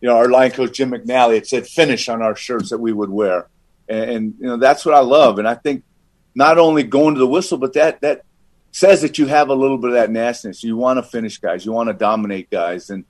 you 0.01 0.09
know, 0.09 0.17
our 0.17 0.29
line 0.29 0.51
coach 0.51 0.73
Jim 0.73 0.91
McNally 0.91 1.39
it 1.39 1.47
said 1.47 1.67
"finish" 1.67 2.09
on 2.09 2.21
our 2.21 2.35
shirts 2.35 2.71
that 2.71 2.79
we 2.79 2.93
would 2.93 3.09
wear, 3.09 3.47
and, 3.89 4.11
and 4.11 4.35
you 4.41 4.47
know 4.47 4.57
that's 4.57 4.85
what 4.85 4.97
I 4.97 4.99
love. 4.99 5.39
And 5.39 5.47
I 5.47 5.55
think 5.55 5.85
not 6.35 6.59
only 6.59 6.83
going 6.83 7.15
to 7.15 7.21
the 7.21 7.27
whistle, 7.27 7.57
but 7.57 7.73
that 7.75 8.01
that 8.01 8.25
says 8.73 9.03
that 9.03 9.19
you 9.19 9.27
have 9.27 9.51
a 9.51 9.55
little 9.55 9.79
bit 9.79 9.91
of 9.91 9.95
that 9.95 10.11
nastiness. 10.11 10.65
You 10.65 10.77
want 10.77 10.99
to 10.99 11.03
finish 11.03 11.39
guys, 11.39 11.65
you 11.65 11.73
want 11.73 11.89
to 11.89 11.95
dominate 11.95 12.51
guys, 12.51 12.91
and 12.91 13.05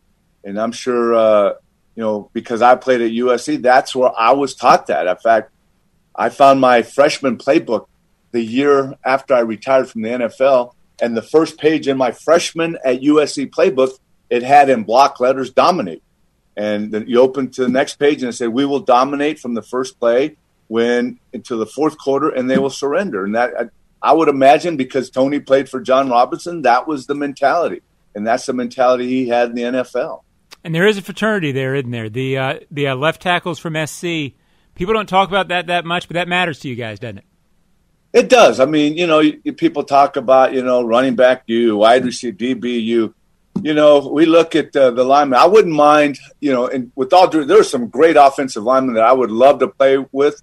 and 0.45 0.61
I'm 0.61 0.73
sure 0.73 1.15
uh, 1.15 1.55
you 1.95 2.03
know 2.03 2.31
because 2.33 2.61
I 2.61 2.75
played 2.75 3.01
at 3.01 3.13
USC, 3.13 3.63
that's 3.63 3.95
where 3.95 4.11
I 4.19 4.33
was 4.33 4.55
taught 4.55 4.89
that. 4.89 5.07
In 5.07 5.17
fact, 5.17 5.51
I 6.15 6.29
found 6.29 6.61
my 6.61 6.83
freshman 6.83 7.39
playbook 7.39 7.87
the 8.33 8.43
year 8.43 8.95
after 9.05 9.35
I 9.35 9.41
retired 9.41 9.89
from 9.89 10.03
the 10.03 10.09
NFL. 10.09 10.75
And 11.01 11.17
the 11.17 11.23
first 11.23 11.59
page 11.59 11.89
in 11.89 11.97
my 11.97 12.13
freshman 12.13 12.79
at 12.85 13.01
USC 13.01 13.51
playbook, 13.51 13.99
it 14.31 14.43
had 14.43 14.69
in 14.69 14.85
block 14.85 15.21
letters 15.21 15.51
dominate. 15.51 16.03
And 16.57 16.93
then 16.93 17.07
you 17.07 17.21
open 17.21 17.51
to 17.53 17.63
the 17.63 17.69
next 17.69 17.97
page 17.97 18.23
and 18.23 18.31
it 18.31 18.35
said, 18.35 18.49
We 18.49 18.67
will 18.67 18.81
dominate 18.81 19.39
from 19.39 19.55
the 19.55 19.63
first 19.63 19.99
play 19.99 20.37
when 20.69 21.19
into 21.33 21.57
the 21.57 21.67
fourth 21.67 21.99
quarter 21.99 22.29
and 22.29 22.51
they 22.51 22.59
will 22.59 22.71
surrender. 22.71 23.25
And 23.25 23.35
that 23.35 23.71
I 24.03 24.13
would 24.13 24.29
imagine 24.29 24.77
because 24.77 25.11
Tony 25.11 25.39
played 25.39 25.69
for 25.69 25.81
John 25.81 26.11
Robinson, 26.11 26.63
that 26.63 26.89
was 26.89 27.07
the 27.07 27.15
mentality, 27.15 27.83
and 28.15 28.27
that's 28.27 28.47
the 28.47 28.53
mentality 28.53 29.09
he 29.09 29.29
had 29.29 29.51
in 29.51 29.55
the 29.55 29.63
NFL. 29.63 30.23
And 30.65 30.75
there 30.75 30.87
is 30.87 30.99
a 30.99 31.03
fraternity 31.03 31.53
there, 31.53 31.75
isn't 31.75 31.91
there? 31.91 32.09
The 32.09 32.39
uh, 32.39 32.59
the 32.71 32.89
uh, 32.89 32.97
left 32.97 33.23
tackles 33.23 33.59
from 33.59 33.75
SC. 33.87 34.35
People 34.75 34.95
don't 34.95 35.09
talk 35.09 35.29
about 35.29 35.49
that 35.49 35.69
that 35.69 35.85
much, 35.85 36.09
but 36.09 36.15
that 36.15 36.29
matters 36.29 36.61
to 36.61 36.69
you 36.69 36.75
guys, 36.75 36.99
doesn't 36.99 37.19
it? 37.19 37.25
It 38.13 38.29
does. 38.29 38.61
I 38.61 38.67
mean, 38.67 38.97
you 38.97 39.07
know, 39.07 39.21
you, 39.21 39.53
people 39.53 39.85
talk 39.85 40.17
about 40.17 40.53
you 40.53 40.63
know 40.63 40.83
running 40.83 41.17
back 41.17 41.45
you, 41.47 41.77
wide 41.77 42.05
receiver 42.05 42.37
DB 42.37 42.83
you. 42.83 43.15
You 43.63 43.75
know, 43.75 44.09
we 44.09 44.27
look 44.27 44.57
at 44.57 44.75
uh, 44.75 44.91
the 44.93 45.05
linemen. 45.05 45.39
I 45.39 45.47
wouldn't 45.47 45.75
mind, 45.75 46.19
you 46.41 46.53
know, 46.53 46.67
and 46.67 46.91
with 46.97 47.13
all 47.13 47.29
due, 47.29 47.45
there's 47.45 47.71
some 47.71 47.89
great 47.89 48.17
offensive 48.17 48.63
linemen 48.63 48.95
that 48.95 49.05
I 49.05 49.13
would 49.13 49.31
love 49.31 49.59
to 49.61 49.69
play 49.69 49.99
with 50.11 50.43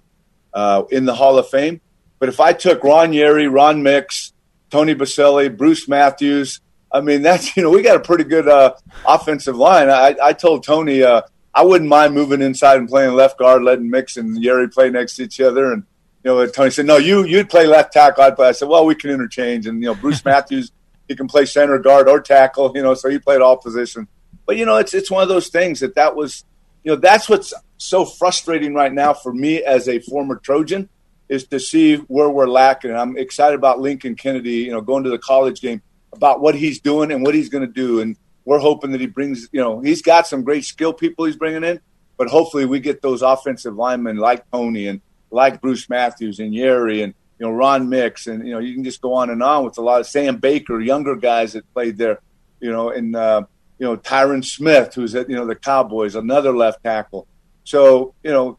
uh, 0.54 0.84
in 0.90 1.06
the 1.06 1.14
Hall 1.14 1.36
of 1.36 1.48
Fame. 1.48 1.80
But 2.20 2.28
if 2.28 2.38
I 2.38 2.52
took 2.52 2.84
Ron 2.84 3.12
Yary, 3.12 3.52
Ron 3.52 3.82
Mix, 3.82 4.32
Tony 4.70 4.94
Boselli, 4.94 5.56
Bruce 5.56 5.88
Matthews, 5.88 6.60
I 6.92 7.00
mean, 7.00 7.22
that's, 7.22 7.56
you 7.56 7.64
know, 7.64 7.70
we 7.70 7.82
got 7.82 7.96
a 7.96 8.00
pretty 8.00 8.24
good 8.24 8.46
uh, 8.46 8.74
offensive 9.04 9.56
line. 9.56 9.90
I, 9.90 10.14
I 10.22 10.32
told 10.34 10.62
Tony 10.62 11.02
uh, 11.02 11.22
I 11.52 11.64
wouldn't 11.64 11.90
mind 11.90 12.14
moving 12.14 12.42
inside 12.42 12.78
and 12.78 12.88
playing 12.88 13.14
left 13.14 13.38
guard, 13.38 13.64
letting 13.64 13.90
Mix 13.90 14.16
and 14.16 14.36
Yary 14.36 14.72
play 14.72 14.90
next 14.90 15.16
to 15.16 15.24
each 15.24 15.40
other. 15.40 15.72
And, 15.72 15.82
you 16.22 16.30
know, 16.30 16.46
Tony 16.46 16.70
said, 16.70 16.86
no, 16.86 16.98
you, 16.98 17.24
you'd 17.24 17.48
play 17.48 17.66
left 17.66 17.94
tackle. 17.94 18.22
I'd 18.22 18.36
play. 18.36 18.48
I 18.48 18.52
said, 18.52 18.68
well, 18.68 18.84
we 18.84 18.94
can 18.94 19.10
interchange. 19.10 19.66
And, 19.66 19.82
you 19.82 19.88
know, 19.88 19.94
Bruce 19.94 20.24
Matthews, 20.24 20.70
he 21.08 21.16
can 21.16 21.26
play 21.26 21.46
center 21.46 21.78
guard 21.78 22.08
or 22.08 22.20
tackle, 22.20 22.70
you 22.74 22.82
know, 22.82 22.94
so 22.94 23.08
he 23.08 23.18
played 23.18 23.40
all 23.40 23.56
positions. 23.56 24.06
But, 24.46 24.58
you 24.58 24.66
know, 24.66 24.76
it's, 24.76 24.92
it's 24.92 25.10
one 25.10 25.22
of 25.22 25.28
those 25.28 25.48
things 25.48 25.80
that 25.80 25.94
that 25.94 26.14
was, 26.14 26.44
you 26.84 26.92
know, 26.92 26.96
that's 26.96 27.28
what's 27.28 27.54
so 27.78 28.04
frustrating 28.04 28.74
right 28.74 28.92
now 28.92 29.14
for 29.14 29.32
me 29.32 29.62
as 29.62 29.88
a 29.88 30.00
former 30.00 30.36
Trojan– 30.36 30.90
is 31.30 31.46
to 31.46 31.60
see 31.60 31.94
where 31.94 32.28
we're 32.28 32.48
lacking. 32.48 32.90
And 32.90 32.98
I'm 32.98 33.16
excited 33.16 33.54
about 33.54 33.78
Lincoln 33.78 34.16
Kennedy, 34.16 34.56
you 34.56 34.72
know, 34.72 34.80
going 34.80 35.04
to 35.04 35.10
the 35.10 35.18
college 35.18 35.60
game 35.60 35.80
about 36.12 36.40
what 36.40 36.56
he's 36.56 36.80
doing 36.80 37.12
and 37.12 37.22
what 37.22 37.36
he's 37.36 37.48
going 37.48 37.64
to 37.64 37.72
do. 37.72 38.00
And 38.00 38.16
we're 38.44 38.58
hoping 38.58 38.90
that 38.90 39.00
he 39.00 39.06
brings, 39.06 39.48
you 39.52 39.60
know, 39.60 39.78
he's 39.80 40.02
got 40.02 40.26
some 40.26 40.42
great 40.42 40.64
skill 40.64 40.92
people 40.92 41.24
he's 41.24 41.36
bringing 41.36 41.62
in, 41.62 41.80
but 42.16 42.28
hopefully 42.28 42.66
we 42.66 42.80
get 42.80 43.00
those 43.00 43.22
offensive 43.22 43.76
linemen 43.76 44.16
like 44.16 44.44
Tony 44.50 44.88
and 44.88 45.00
like 45.30 45.60
Bruce 45.60 45.88
Matthews 45.88 46.40
and 46.40 46.52
Yary 46.52 47.04
and, 47.04 47.14
you 47.38 47.46
know, 47.46 47.52
Ron 47.52 47.88
Mix. 47.88 48.26
And, 48.26 48.44
you 48.44 48.52
know, 48.52 48.58
you 48.58 48.74
can 48.74 48.82
just 48.82 49.00
go 49.00 49.14
on 49.14 49.30
and 49.30 49.40
on 49.40 49.64
with 49.64 49.78
a 49.78 49.82
lot 49.82 50.00
of 50.00 50.08
Sam 50.08 50.38
Baker, 50.38 50.80
younger 50.80 51.14
guys 51.14 51.52
that 51.52 51.72
played 51.72 51.96
there, 51.96 52.18
you 52.58 52.72
know, 52.72 52.90
and, 52.90 53.14
uh, 53.14 53.42
you 53.78 53.86
know, 53.86 53.96
Tyron 53.96 54.44
Smith, 54.44 54.94
who's 54.94 55.14
at, 55.14 55.30
you 55.30 55.36
know, 55.36 55.46
the 55.46 55.54
Cowboys, 55.54 56.16
another 56.16 56.54
left 56.54 56.82
tackle. 56.82 57.28
So, 57.62 58.14
you 58.24 58.32
know, 58.32 58.58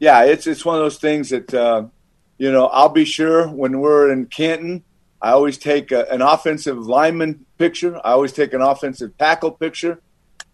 yeah, 0.00 0.24
it's 0.24 0.46
it's 0.46 0.64
one 0.64 0.76
of 0.76 0.80
those 0.80 0.98
things 0.98 1.28
that 1.28 1.54
uh, 1.54 1.84
you 2.38 2.50
know 2.50 2.66
I'll 2.66 2.88
be 2.88 3.04
sure 3.04 3.46
when 3.46 3.80
we're 3.80 4.10
in 4.10 4.26
Canton. 4.26 4.82
I 5.22 5.32
always 5.32 5.58
take 5.58 5.92
a, 5.92 6.10
an 6.10 6.22
offensive 6.22 6.78
lineman 6.78 7.44
picture. 7.58 7.98
I 7.98 8.12
always 8.12 8.32
take 8.32 8.54
an 8.54 8.62
offensive 8.62 9.16
tackle 9.18 9.52
picture, 9.52 10.00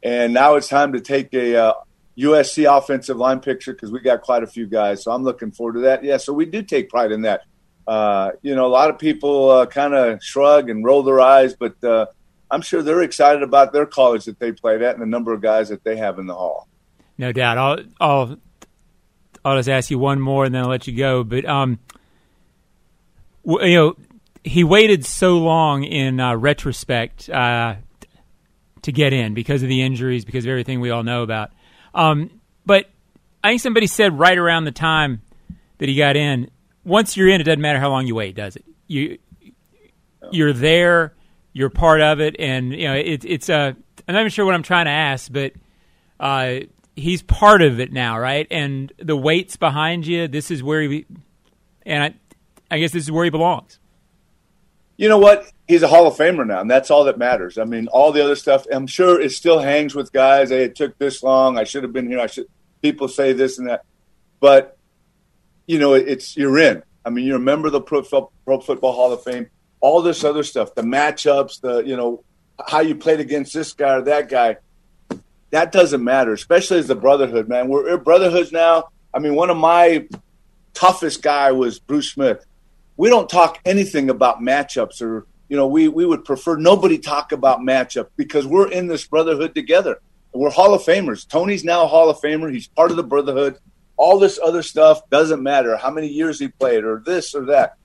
and 0.02 0.34
now 0.34 0.56
it's 0.56 0.68
time 0.68 0.92
to 0.94 1.00
take 1.00 1.32
a 1.32 1.56
uh, 1.56 1.72
USC 2.18 2.76
offensive 2.76 3.16
line 3.16 3.38
picture 3.38 3.72
because 3.72 3.92
we 3.92 4.00
got 4.00 4.22
quite 4.22 4.42
a 4.42 4.48
few 4.48 4.66
guys. 4.66 5.04
So 5.04 5.12
I'm 5.12 5.22
looking 5.22 5.52
forward 5.52 5.74
to 5.74 5.80
that. 5.80 6.02
Yeah, 6.02 6.16
so 6.16 6.32
we 6.32 6.44
do 6.44 6.62
take 6.62 6.90
pride 6.90 7.12
in 7.12 7.22
that. 7.22 7.42
Uh, 7.86 8.32
you 8.42 8.56
know, 8.56 8.66
a 8.66 8.68
lot 8.68 8.90
of 8.90 8.98
people 8.98 9.50
uh, 9.50 9.66
kind 9.66 9.94
of 9.94 10.20
shrug 10.20 10.68
and 10.68 10.84
roll 10.84 11.04
their 11.04 11.20
eyes, 11.20 11.54
but 11.54 11.82
uh, 11.84 12.06
I'm 12.50 12.62
sure 12.62 12.82
they're 12.82 13.02
excited 13.02 13.44
about 13.44 13.72
their 13.72 13.86
college 13.86 14.24
that 14.24 14.40
they 14.40 14.50
played 14.50 14.82
at 14.82 14.94
and 14.94 15.02
the 15.02 15.06
number 15.06 15.32
of 15.32 15.40
guys 15.40 15.68
that 15.68 15.84
they 15.84 15.96
have 15.96 16.18
in 16.18 16.26
the 16.26 16.34
hall. 16.34 16.66
No 17.16 17.30
doubt. 17.30 17.58
I'll, 17.58 17.78
I'll 18.00 18.36
I'll 19.46 19.56
just 19.56 19.68
ask 19.68 19.92
you 19.92 19.98
one 19.98 20.20
more 20.20 20.44
and 20.44 20.52
then 20.52 20.64
I'll 20.64 20.68
let 20.68 20.88
you 20.88 20.96
go. 20.96 21.22
But 21.22 21.44
um, 21.44 21.78
you 23.44 23.74
know, 23.74 23.96
he 24.42 24.64
waited 24.64 25.06
so 25.06 25.38
long 25.38 25.84
in 25.84 26.18
uh, 26.18 26.34
retrospect 26.34 27.30
uh, 27.30 27.76
to 28.82 28.92
get 28.92 29.12
in 29.12 29.34
because 29.34 29.62
of 29.62 29.68
the 29.68 29.82
injuries, 29.82 30.24
because 30.24 30.44
of 30.44 30.50
everything 30.50 30.80
we 30.80 30.90
all 30.90 31.04
know 31.04 31.22
about. 31.22 31.52
Um, 31.94 32.40
but 32.64 32.86
I 33.44 33.50
think 33.50 33.60
somebody 33.60 33.86
said 33.86 34.18
right 34.18 34.36
around 34.36 34.64
the 34.64 34.72
time 34.72 35.22
that 35.78 35.88
he 35.88 35.94
got 35.94 36.16
in, 36.16 36.50
once 36.84 37.16
you're 37.16 37.28
in, 37.28 37.40
it 37.40 37.44
doesn't 37.44 37.60
matter 37.60 37.78
how 37.78 37.90
long 37.90 38.08
you 38.08 38.16
wait, 38.16 38.34
does 38.34 38.56
it? 38.56 38.64
You 38.88 39.18
you're 40.32 40.52
there, 40.52 41.14
you're 41.52 41.70
part 41.70 42.00
of 42.00 42.20
it, 42.20 42.34
and 42.40 42.72
you 42.72 42.88
know 42.88 42.94
it, 42.94 43.24
it's. 43.24 43.48
Uh, 43.48 43.74
I'm 44.08 44.14
not 44.14 44.20
even 44.20 44.30
sure 44.30 44.44
what 44.44 44.54
I'm 44.54 44.64
trying 44.64 44.86
to 44.86 44.92
ask, 44.92 45.32
but 45.32 45.52
uh, 46.18 46.60
he's 46.96 47.22
part 47.22 47.62
of 47.62 47.78
it 47.78 47.92
now, 47.92 48.18
right? 48.18 48.46
And 48.50 48.92
the 48.98 49.16
weight's 49.16 49.56
behind 49.56 50.06
you. 50.06 50.26
This 50.26 50.50
is 50.50 50.62
where 50.62 50.82
he, 50.82 51.06
and 51.84 52.02
I, 52.02 52.14
I 52.74 52.78
guess 52.80 52.90
this 52.90 53.04
is 53.04 53.12
where 53.12 53.24
he 53.24 53.30
belongs. 53.30 53.78
You 54.96 55.10
know 55.10 55.18
what? 55.18 55.44
He's 55.68 55.82
a 55.82 55.88
Hall 55.88 56.06
of 56.06 56.14
Famer 56.14 56.46
now, 56.46 56.60
and 56.60 56.70
that's 56.70 56.90
all 56.90 57.04
that 57.04 57.18
matters. 57.18 57.58
I 57.58 57.64
mean, 57.64 57.86
all 57.88 58.12
the 58.12 58.24
other 58.24 58.34
stuff, 58.34 58.66
I'm 58.72 58.86
sure 58.86 59.20
it 59.20 59.30
still 59.32 59.58
hangs 59.58 59.94
with 59.94 60.10
guys. 60.10 60.48
Hey, 60.48 60.64
it 60.64 60.74
took 60.74 60.96
this 60.98 61.22
long. 61.22 61.58
I 61.58 61.64
should 61.64 61.82
have 61.82 61.92
been 61.92 62.08
here. 62.08 62.18
I 62.18 62.26
should. 62.26 62.46
People 62.80 63.08
say 63.08 63.32
this 63.32 63.58
and 63.58 63.68
that, 63.68 63.84
but 64.40 64.78
you 65.66 65.78
know, 65.78 65.94
it's 65.94 66.36
you're 66.36 66.58
in. 66.58 66.82
I 67.04 67.10
mean, 67.10 67.26
you're 67.26 67.36
a 67.36 67.40
member 67.40 67.66
of 67.66 67.72
the 67.72 67.80
Pro, 67.80 68.02
Pro 68.02 68.60
Football 68.60 68.92
Hall 68.92 69.12
of 69.12 69.22
Fame. 69.22 69.48
All 69.80 70.02
this 70.02 70.24
other 70.24 70.42
stuff, 70.42 70.74
the 70.74 70.82
matchups, 70.82 71.60
the 71.60 71.78
you 71.78 71.96
know, 71.96 72.22
how 72.66 72.80
you 72.80 72.94
played 72.94 73.20
against 73.20 73.52
this 73.52 73.72
guy 73.72 73.96
or 73.96 74.02
that 74.02 74.28
guy 74.28 74.56
that 75.50 75.72
doesn't 75.72 76.02
matter, 76.02 76.32
especially 76.32 76.78
as 76.78 76.86
the 76.86 76.94
brotherhood, 76.94 77.48
man. 77.48 77.68
We're, 77.68 77.84
we're 77.84 77.98
brotherhoods 77.98 78.52
now. 78.52 78.88
I 79.14 79.18
mean, 79.18 79.34
one 79.34 79.50
of 79.50 79.56
my 79.56 80.06
toughest 80.74 81.22
guy 81.22 81.52
was 81.52 81.78
Bruce 81.78 82.12
Smith. 82.12 82.44
We 82.96 83.08
don't 83.08 83.28
talk 83.28 83.60
anything 83.64 84.10
about 84.10 84.40
matchups 84.40 85.00
or 85.02 85.26
you 85.48 85.56
know, 85.56 85.66
we, 85.66 85.88
we 85.88 86.04
would 86.04 86.24
prefer 86.24 86.56
nobody 86.56 86.98
talk 86.98 87.32
about 87.32 87.60
matchup 87.60 88.08
because 88.16 88.46
we're 88.46 88.70
in 88.70 88.88
this 88.88 89.06
brotherhood 89.06 89.54
together. 89.54 90.00
We're 90.32 90.50
Hall 90.50 90.74
of 90.74 90.82
Famers. 90.82 91.26
Tony's 91.26 91.64
now 91.64 91.84
a 91.84 91.86
Hall 91.86 92.10
of 92.10 92.18
Famer. 92.18 92.52
He's 92.52 92.66
part 92.66 92.90
of 92.90 92.96
the 92.96 93.02
brotherhood. 93.02 93.58
All 93.96 94.18
this 94.18 94.38
other 94.42 94.62
stuff 94.62 95.08
doesn't 95.08 95.42
matter. 95.42 95.76
How 95.76 95.90
many 95.90 96.08
years 96.08 96.38
he 96.38 96.48
played 96.48 96.84
or 96.84 97.02
this 97.04 97.34
or 97.34 97.46
that. 97.46 97.76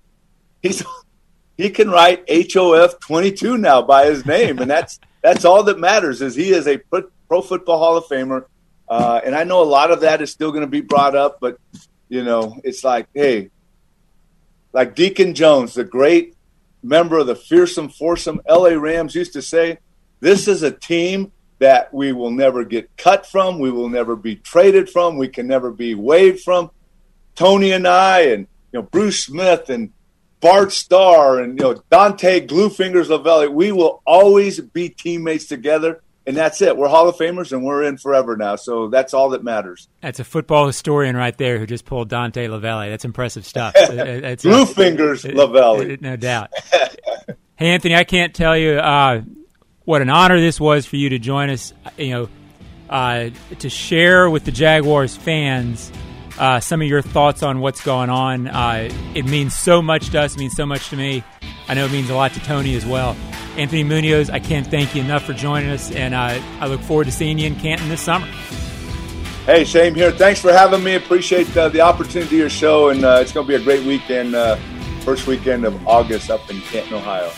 He's 0.62 0.84
he 1.58 1.70
can 1.70 1.90
write 1.90 2.26
HOF 2.30 3.00
22 3.00 3.58
now 3.58 3.82
by 3.82 4.08
his 4.08 4.26
name, 4.26 4.60
and 4.60 4.70
that's 4.70 5.00
that's 5.22 5.46
all 5.46 5.64
that 5.64 5.80
matters. 5.80 6.22
Is 6.22 6.36
he 6.36 6.52
is 6.52 6.68
a 6.68 6.78
Pro 7.32 7.42
Football 7.42 7.78
Hall 7.78 7.96
of 7.96 8.04
Famer. 8.08 8.44
Uh, 8.90 9.22
and 9.24 9.34
I 9.34 9.46
know 9.46 9.62
a 9.62 9.64
lot 9.64 9.90
of 9.90 10.02
that 10.02 10.22
is 10.22 10.30
still 10.30 10.52
going 10.52 10.66
to 10.66 10.68
be 10.68 10.82
brought 10.82 11.16
up, 11.16 11.38
but 11.40 11.58
you 12.10 12.26
know, 12.26 12.60
it's 12.66 12.84
like, 12.84 13.08
hey, 13.14 13.52
like 14.74 14.96
Deacon 14.96 15.34
Jones, 15.34 15.74
the 15.74 15.86
great 15.86 16.36
member 16.84 17.20
of 17.20 17.28
the 17.28 17.36
fearsome 17.38 17.88
foursome 17.88 18.42
LA 18.50 18.72
Rams 18.72 19.16
used 19.16 19.32
to 19.32 19.42
say, 19.42 19.78
this 20.20 20.50
is 20.50 20.62
a 20.62 20.72
team 20.72 21.32
that 21.60 21.94
we 21.94 22.12
will 22.12 22.32
never 22.32 22.66
get 22.66 22.90
cut 22.98 23.26
from, 23.26 23.60
we 23.60 23.72
will 23.72 23.88
never 23.88 24.18
be 24.18 24.36
traded 24.36 24.90
from, 24.90 25.16
we 25.16 25.30
can 25.30 25.48
never 25.48 25.72
be 25.72 25.96
waived 25.96 26.42
from. 26.42 26.70
Tony 27.36 27.72
and 27.72 27.88
I 27.88 28.24
and 28.24 28.46
you 28.74 28.82
know 28.82 28.82
Bruce 28.82 29.24
Smith 29.24 29.70
and 29.70 29.94
Bart 30.42 30.74
Starr 30.74 31.40
and 31.40 31.58
you 31.58 31.64
know 31.64 31.82
Dante 31.90 32.46
Gluefingers 32.46 33.06
Lavelli, 33.06 33.50
we 33.50 33.72
will 33.72 34.02
always 34.06 34.60
be 34.60 34.90
teammates 34.90 35.46
together 35.46 36.02
and 36.26 36.38
that's 36.38 36.62
it. 36.62 36.78
We're 36.78 36.88
Hall 36.88 37.08
of 37.08 37.16
Famers, 37.16 37.52
and 37.52 37.64
we're 37.64 37.84
in 37.84 37.98
forever 37.98 38.38
now. 38.38 38.56
So 38.56 38.90
that's 38.90 39.14
all 39.14 39.30
that 39.30 39.44
matters. 39.44 39.88
That's 40.02 40.20
a 40.20 40.24
football 40.24 40.68
historian 40.68 41.18
right 41.18 41.36
there 41.38 41.58
who 41.58 41.66
just 41.66 41.86
pulled 41.86 42.10
Dante 42.10 42.48
Lavelli. 42.48 42.90
That's 42.90 43.06
impressive 43.06 43.46
stuff. 43.46 43.74
It's, 43.92 44.44
Blue 44.44 44.66
fingers, 44.66 45.24
Lavelli. 45.24 46.00
No 46.02 46.16
doubt. 46.16 46.52
hey, 47.56 47.70
Anthony, 47.70 47.96
I 47.96 48.04
can't 48.04 48.34
tell 48.34 48.58
you 48.58 48.74
uh, 48.74 49.22
what 49.86 50.02
an 50.02 50.10
honor 50.10 50.40
this 50.40 50.60
was 50.60 50.86
for 50.86 50.96
you 50.96 51.10
to 51.10 51.20
join 51.20 51.50
us. 51.50 51.74
You 51.98 52.10
know, 52.10 52.30
uh, 52.90 53.30
to 53.60 53.70
share 53.70 54.30
with 54.30 54.46
the 54.46 54.52
Jaguars 54.52 55.16
fans 55.16 55.92
uh, 56.40 56.60
some 56.60 56.82
of 56.82 56.88
your 56.88 57.02
thoughts 57.02 57.44
on 57.44 57.60
what's 57.60 57.84
going 57.84 58.10
on. 58.10 58.48
Uh, 58.48 58.90
it 59.14 59.26
means 59.26 59.56
so 59.56 59.82
much 59.82 60.10
to 60.10 60.22
us. 60.22 60.36
It 60.36 60.40
means 60.40 60.56
so 60.56 60.66
much 60.66 60.90
to 60.90 60.98
me. 60.98 61.24
I 61.72 61.74
know 61.74 61.86
it 61.86 61.92
means 61.94 62.10
a 62.10 62.16
lot 62.16 62.34
to 62.34 62.42
Tony 62.42 62.76
as 62.76 62.86
well. 62.86 63.16
Anthony 63.56 63.86
Munoz, 63.86 64.30
I 64.30 64.40
can't 64.40 64.68
thank 64.68 64.94
you 64.94 65.02
enough 65.02 65.24
for 65.24 65.32
joining 65.32 65.70
us, 65.70 65.90
and 65.90 66.14
uh, 66.14 66.42
I 66.60 66.68
look 66.68 66.82
forward 66.82 67.06
to 67.06 67.14
seeing 67.14 67.40
you 67.40 67.48
in 67.48 67.56
Canton 67.56 67.88
this 67.88 68.02
summer. 68.02 68.26
Hey, 69.46 69.64
same 69.64 69.96
here. 69.96 70.12
Thanks 70.12 70.42
for 70.42 70.52
having 70.52 70.84
me. 70.84 70.96
Appreciate 70.96 71.56
uh, 71.56 71.70
the 71.70 71.80
opportunity 71.80 72.36
your 72.36 72.50
show, 72.50 72.90
and 72.90 73.06
uh, 73.06 73.20
it's 73.22 73.32
going 73.32 73.48
to 73.48 73.48
be 73.48 73.56
a 73.56 73.64
great 73.64 73.86
weekend, 73.86 74.36
uh, 74.36 74.58
first 75.06 75.28
weekend 75.28 75.64
of 75.64 75.88
August 75.88 76.30
up 76.30 76.52
in 76.52 76.60
Canton, 76.60 76.96
Ohio. 76.96 77.30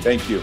Thank 0.00 0.26
you. 0.30 0.42